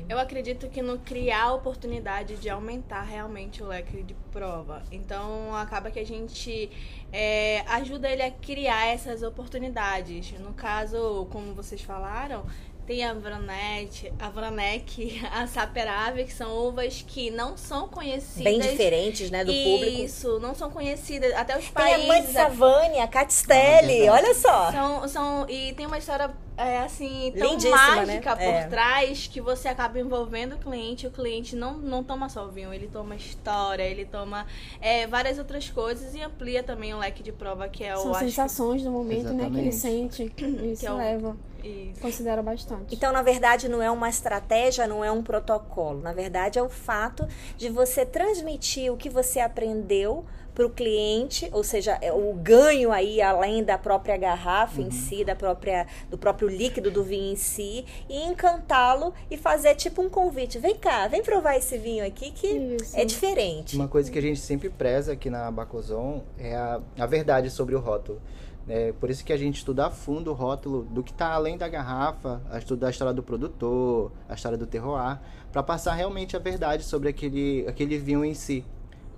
Eu 0.08 0.18
acredito 0.18 0.68
que 0.68 0.82
no 0.82 0.98
criar 0.98 1.44
a 1.44 1.54
oportunidade 1.54 2.36
de 2.36 2.50
aumentar 2.50 3.02
realmente 3.02 3.62
o 3.62 3.66
leque 3.68 4.02
de 4.02 4.14
prova. 4.32 4.82
Então 4.90 5.54
acaba 5.54 5.90
que 5.90 5.98
a 5.98 6.04
gente 6.04 6.68
é, 7.12 7.60
ajuda 7.68 8.08
ele 8.08 8.22
a 8.22 8.30
criar 8.30 8.88
essas 8.88 9.22
oportunidades. 9.22 10.32
No 10.40 10.52
caso, 10.52 11.26
como 11.30 11.54
vocês 11.54 11.80
falaram, 11.80 12.44
tem 12.86 13.04
a 13.04 13.12
Vranet, 13.14 14.12
a 14.18 14.28
Vranek, 14.28 15.20
a 15.32 15.46
Saperave, 15.46 16.24
que 16.24 16.32
são 16.32 16.56
uvas 16.66 17.04
que 17.06 17.30
não 17.30 17.56
são 17.56 17.88
conhecidas. 17.88 18.44
Bem 18.44 18.58
diferentes, 18.58 19.30
né, 19.30 19.44
do 19.44 19.52
público. 19.52 20.02
Isso, 20.02 20.38
não 20.40 20.54
são 20.54 20.70
conhecidas. 20.70 21.32
Até 21.34 21.58
os 21.58 21.68
Tem 21.70 21.94
a 21.94 21.98
mãe 21.98 22.00
de 22.00 22.06
países. 22.08 22.32
Savane, 22.32 22.98
a 22.98 23.06
Catistelli, 23.08 24.08
Ah, 24.08 24.12
olha 24.14 24.34
só. 24.34 24.72
São, 24.72 25.08
são, 25.08 25.46
e 25.48 25.72
tem 25.74 25.86
uma 25.86 25.98
história 25.98 26.30
é, 26.60 26.78
assim 26.80 27.32
tão 27.36 27.50
Lindíssima, 27.52 27.76
mágica 27.76 28.34
né? 28.34 28.44
por 28.44 28.54
É. 28.54 28.66
trás 28.68 29.26
que 29.26 29.40
você 29.40 29.68
acaba 29.68 29.98
envolvendo 29.98 30.54
o 30.54 30.58
cliente. 30.58 31.06
O 31.06 31.10
cliente 31.10 31.56
não, 31.56 31.74
não 31.78 32.04
toma 32.04 32.28
só 32.28 32.44
o 32.46 32.50
vinho, 32.50 32.72
ele 32.72 32.86
toma 32.88 33.14
história, 33.16 33.82
ele 33.82 34.04
toma 34.04 34.46
é, 34.80 35.06
várias 35.06 35.38
outras 35.38 35.68
coisas 35.70 36.14
e 36.14 36.20
amplia 36.22 36.62
também 36.62 36.92
o 36.94 36.98
leque 36.98 37.22
de 37.22 37.32
prova 37.32 37.68
que 37.68 37.82
é 37.84 37.96
o 37.96 38.00
São 38.02 38.12
que- 38.12 38.18
sensações 38.20 38.82
do 38.82 38.90
momento, 38.90 39.32
né, 39.32 39.48
que 39.50 39.56
ele 39.58 39.68
Exatamente. 39.68 39.76
sente. 40.16 40.32
Isso 40.72 40.80
Que 40.80 40.86
é 40.86 40.92
o- 40.92 40.96
leva. 40.96 41.36
Isso. 41.62 42.00
Considero 42.00 42.42
bastante. 42.42 42.94
Então, 42.94 43.12
na 43.12 43.20
verdade, 43.20 43.68
não 43.68 43.82
é 43.82 43.90
uma 43.90 44.08
estratégia, 44.08 44.86
não 44.86 45.04
é 45.04 45.12
um 45.12 45.22
protocolo. 45.22 46.00
Na 46.00 46.12
verdade, 46.12 46.58
é 46.58 46.62
o 46.62 46.70
fato 46.70 47.28
de 47.58 47.68
você 47.68 48.06
transmitir 48.06 48.90
o 48.90 48.96
que 48.96 49.10
você 49.10 49.40
aprendeu 49.40 50.24
para 50.54 50.66
o 50.66 50.70
cliente, 50.70 51.48
ou 51.52 51.62
seja, 51.62 51.98
é 52.00 52.12
o 52.12 52.32
ganho 52.34 52.92
aí 52.92 53.20
além 53.22 53.62
da 53.62 53.78
própria 53.78 54.16
garrafa 54.16 54.80
em 54.80 54.90
si, 54.90 55.24
da 55.24 55.34
própria 55.34 55.86
do 56.10 56.18
próprio 56.18 56.48
líquido 56.48 56.90
do 56.90 57.02
vinho 57.02 57.32
em 57.32 57.36
si, 57.36 57.84
e 58.08 58.22
encantá-lo 58.24 59.14
e 59.30 59.36
fazer 59.36 59.74
tipo 59.74 60.02
um 60.02 60.08
convite. 60.08 60.58
Vem 60.58 60.76
cá, 60.76 61.08
vem 61.08 61.22
provar 61.22 61.56
esse 61.56 61.78
vinho 61.78 62.04
aqui 62.06 62.30
que 62.30 62.46
Isso. 62.46 62.96
é 62.96 63.04
diferente. 63.04 63.76
Uma 63.76 63.88
coisa 63.88 64.10
que 64.10 64.18
a 64.18 64.22
gente 64.22 64.40
sempre 64.40 64.68
preza 64.68 65.12
aqui 65.12 65.30
na 65.30 65.50
Bacozon 65.50 66.22
é 66.38 66.54
a, 66.54 66.80
a 66.98 67.06
verdade 67.06 67.50
sobre 67.50 67.74
o 67.74 67.80
rótulo. 67.80 68.20
É 68.68 68.92
por 68.92 69.10
isso 69.10 69.24
que 69.24 69.32
a 69.32 69.36
gente 69.36 69.56
estuda 69.56 69.86
a 69.86 69.90
fundo 69.90 70.30
o 70.30 70.34
rótulo 70.34 70.84
do 70.84 71.02
que 71.02 71.10
está 71.10 71.32
além 71.32 71.58
da 71.58 71.66
garrafa, 71.66 72.40
a 72.50 72.58
estudar 72.58 72.88
a 72.88 72.90
história 72.90 73.12
do 73.12 73.22
produtor, 73.22 74.12
a 74.28 74.34
história 74.34 74.56
do 74.56 74.66
terroir, 74.66 75.18
para 75.50 75.62
passar 75.62 75.94
realmente 75.94 76.36
a 76.36 76.38
verdade 76.38 76.84
sobre 76.84 77.08
aquele, 77.08 77.66
aquele 77.66 77.98
vinho 77.98 78.24
em 78.24 78.34
si. 78.34 78.64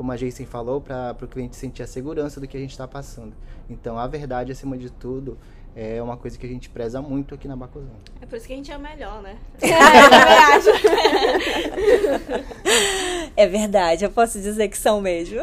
Como 0.02 0.10
a 0.10 0.16
Jason 0.16 0.44
falou, 0.46 0.80
para 0.80 1.16
o 1.22 1.28
cliente 1.28 1.54
sentir 1.54 1.84
a 1.84 1.86
segurança 1.86 2.40
do 2.40 2.48
que 2.48 2.56
a 2.56 2.60
gente 2.60 2.72
está 2.72 2.88
passando. 2.88 3.32
Então, 3.70 3.96
a 3.96 4.08
verdade, 4.08 4.50
acima 4.50 4.76
de 4.76 4.90
tudo, 4.90 5.38
é 5.76 6.02
uma 6.02 6.16
coisa 6.16 6.36
que 6.36 6.44
a 6.44 6.48
gente 6.48 6.68
preza 6.68 7.00
muito 7.00 7.36
aqui 7.36 7.46
na 7.46 7.54
Bacozon. 7.54 7.94
É 8.20 8.26
por 8.26 8.36
isso 8.36 8.48
que 8.48 8.52
a 8.52 8.56
gente 8.56 8.72
é 8.72 8.76
o 8.76 8.80
melhor, 8.80 9.22
né? 9.22 9.36
É 13.36 13.46
verdade, 13.46 14.04
eu 14.04 14.10
posso 14.10 14.40
dizer 14.40 14.66
que 14.66 14.76
são 14.76 15.00
mesmo. 15.00 15.38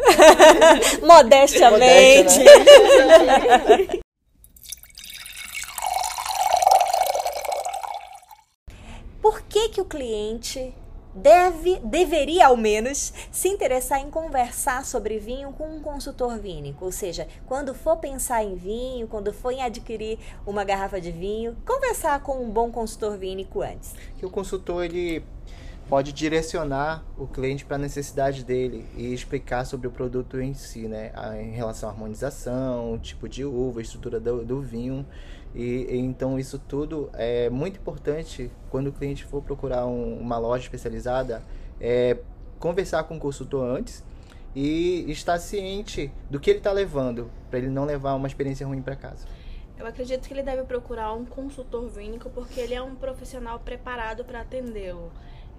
Modestamente. 1.07 2.37
Modéstia, 2.37 4.01
Por 9.21 9.41
que, 9.43 9.69
que 9.69 9.79
o 9.79 9.85
cliente 9.85 10.73
deve, 11.13 11.79
deveria 11.79 12.47
ao 12.47 12.57
menos, 12.57 13.13
se 13.31 13.47
interessar 13.47 13.99
em 13.99 14.09
conversar 14.09 14.85
sobre 14.85 15.19
vinho 15.19 15.51
com 15.53 15.67
um 15.67 15.79
consultor 15.81 16.37
vínico? 16.39 16.85
Ou 16.85 16.91
seja, 16.91 17.27
quando 17.47 17.73
for 17.73 17.97
pensar 17.97 18.43
em 18.43 18.55
vinho, 18.55 19.07
quando 19.07 19.33
for 19.33 19.51
em 19.51 19.61
adquirir 19.63 20.17
uma 20.45 20.63
garrafa 20.63 20.99
de 21.01 21.11
vinho, 21.11 21.55
conversar 21.65 22.21
com 22.21 22.43
um 22.43 22.49
bom 22.49 22.71
consultor 22.71 23.17
vínico 23.17 23.61
antes. 23.61 23.93
que 24.17 24.25
o 24.25 24.29
consultor 24.29 24.83
ele 24.83 25.23
pode 25.87 26.13
direcionar 26.13 27.03
o 27.17 27.25
cliente 27.25 27.65
para 27.65 27.75
a 27.75 27.79
necessidade 27.79 28.43
dele 28.43 28.85
e 28.95 29.11
explicar 29.11 29.65
sobre 29.65 29.87
o 29.87 29.91
produto 29.91 30.39
em 30.39 30.53
si, 30.53 30.87
né, 30.87 31.11
A- 31.15 31.35
em 31.41 31.49
relação 31.51 31.89
à 31.89 31.91
harmonização, 31.91 32.99
tipo 33.01 33.27
de 33.27 33.43
uva, 33.43 33.81
estrutura 33.81 34.19
do, 34.19 34.45
do 34.45 34.61
vinho 34.61 35.03
e, 35.55 35.87
então 35.97 36.37
isso 36.39 36.59
tudo 36.59 37.09
é 37.13 37.49
muito 37.49 37.79
importante 37.79 38.51
quando 38.69 38.87
o 38.87 38.91
cliente 38.91 39.23
for 39.25 39.41
procurar 39.41 39.85
um- 39.85 40.19
uma 40.19 40.37
loja 40.37 40.63
especializada, 40.63 41.41
é 41.81 42.17
conversar 42.59 43.03
com 43.05 43.17
o 43.17 43.19
consultor 43.19 43.65
antes 43.65 44.03
e 44.55 45.05
estar 45.09 45.37
ciente 45.39 46.11
do 46.29 46.39
que 46.39 46.49
ele 46.49 46.59
está 46.59 46.71
levando, 46.71 47.29
para 47.49 47.59
ele 47.59 47.69
não 47.69 47.85
levar 47.85 48.13
uma 48.15 48.27
experiência 48.27 48.65
ruim 48.65 48.81
para 48.81 48.95
casa. 48.95 49.25
Eu 49.77 49.87
acredito 49.87 50.27
que 50.27 50.33
ele 50.33 50.43
deve 50.43 50.63
procurar 50.63 51.13
um 51.13 51.23
consultor 51.25 51.87
vínico 51.87 52.29
porque 52.29 52.59
ele 52.59 52.73
é 52.73 52.81
um 52.81 52.95
profissional 52.95 53.59
preparado 53.59 54.25
para 54.25 54.41
atendê-lo. 54.41 55.09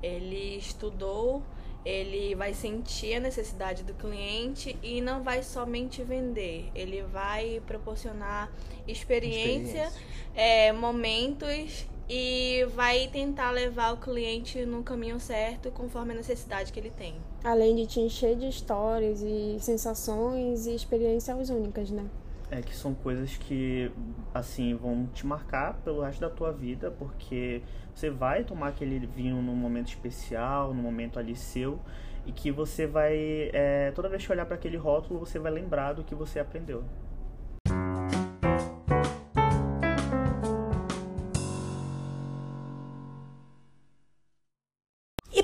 Ele 0.02 0.56
estudou, 0.58 1.42
ele 1.84 2.34
vai 2.34 2.52
sentir 2.52 3.14
a 3.14 3.20
necessidade 3.20 3.82
do 3.82 3.94
cliente 3.94 4.76
e 4.82 5.00
não 5.00 5.22
vai 5.22 5.42
somente 5.42 6.02
vender, 6.02 6.70
ele 6.74 7.02
vai 7.02 7.62
proporcionar 7.66 8.50
experiência, 8.86 9.84
experiência. 9.84 9.92
É, 10.34 10.72
momentos 10.72 11.86
e 12.12 12.66
vai 12.74 13.06
tentar 13.06 13.52
levar 13.52 13.94
o 13.94 13.96
cliente 13.98 14.66
no 14.66 14.82
caminho 14.82 15.20
certo 15.20 15.70
conforme 15.70 16.12
a 16.12 16.16
necessidade 16.16 16.72
que 16.72 16.80
ele 16.80 16.90
tem. 16.90 17.14
Além 17.44 17.76
de 17.76 17.86
te 17.86 18.00
encher 18.00 18.36
de 18.36 18.48
histórias 18.48 19.22
e 19.22 19.58
sensações 19.60 20.66
e 20.66 20.74
experiências 20.74 21.50
únicas, 21.50 21.90
né? 21.90 22.04
É 22.50 22.60
que 22.60 22.74
são 22.74 22.92
coisas 22.92 23.36
que, 23.36 23.92
assim, 24.34 24.74
vão 24.74 25.06
te 25.06 25.24
marcar 25.24 25.74
pelo 25.84 26.02
resto 26.02 26.20
da 26.20 26.28
tua 26.28 26.52
vida, 26.52 26.90
porque 26.90 27.62
você 27.94 28.10
vai 28.10 28.42
tomar 28.42 28.68
aquele 28.68 29.06
vinho 29.06 29.40
num 29.40 29.54
momento 29.54 29.88
especial, 29.88 30.74
num 30.74 30.82
momento 30.82 31.18
ali 31.18 31.36
seu, 31.36 31.78
e 32.26 32.32
que 32.32 32.50
você 32.50 32.88
vai, 32.88 33.50
é, 33.52 33.92
toda 33.92 34.08
vez 34.08 34.26
que 34.26 34.32
olhar 34.32 34.46
para 34.46 34.56
aquele 34.56 34.76
rótulo, 34.76 35.20
você 35.20 35.38
vai 35.38 35.52
lembrar 35.52 35.92
do 35.92 36.02
que 36.02 36.14
você 36.14 36.40
aprendeu. 36.40 36.82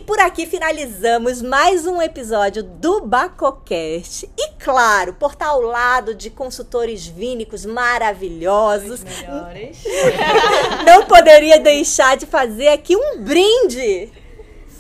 Por 0.07 0.21
aqui 0.21 0.47
finalizamos 0.47 1.43
mais 1.43 1.85
um 1.85 2.01
episódio 2.01 2.63
do 2.63 3.01
Bacocast. 3.01 4.31
E 4.39 4.51
claro, 4.53 5.15
por 5.15 5.33
estar 5.33 5.49
ao 5.49 5.61
lado 5.61 6.15
de 6.15 6.31
consultores 6.31 7.05
vínicos 7.05 7.67
maravilhosos. 7.67 9.05
Não 10.87 11.05
poderia 11.07 11.59
deixar 11.59 12.17
de 12.17 12.25
fazer 12.25 12.69
aqui 12.69 12.95
um 12.95 13.19
brinde. 13.19 14.13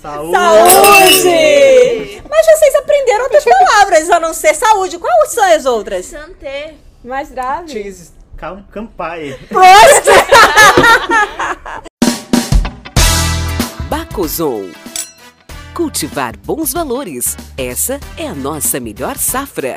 Saúde! 0.00 0.32
Saúde! 0.32 2.22
Mas 2.30 2.46
vocês 2.46 2.74
aprenderam 2.76 3.24
outras 3.24 3.44
palavras 3.44 4.08
a 4.10 4.20
não 4.20 4.32
ser 4.32 4.54
saúde. 4.54 4.98
Quais 4.98 5.30
são 5.32 5.42
as 5.42 5.66
outras? 5.66 6.06
Santé. 6.06 6.74
Mais 7.02 7.32
grave. 7.32 7.72
Cheese. 7.72 8.12
Campai. 8.70 9.36
Prost! 9.48 10.06
Bacozon 13.90 14.85
Cultivar 15.76 16.34
bons 16.38 16.72
valores. 16.72 17.36
Essa 17.54 18.00
é 18.16 18.26
a 18.26 18.34
nossa 18.34 18.80
melhor 18.80 19.18
safra. 19.18 19.76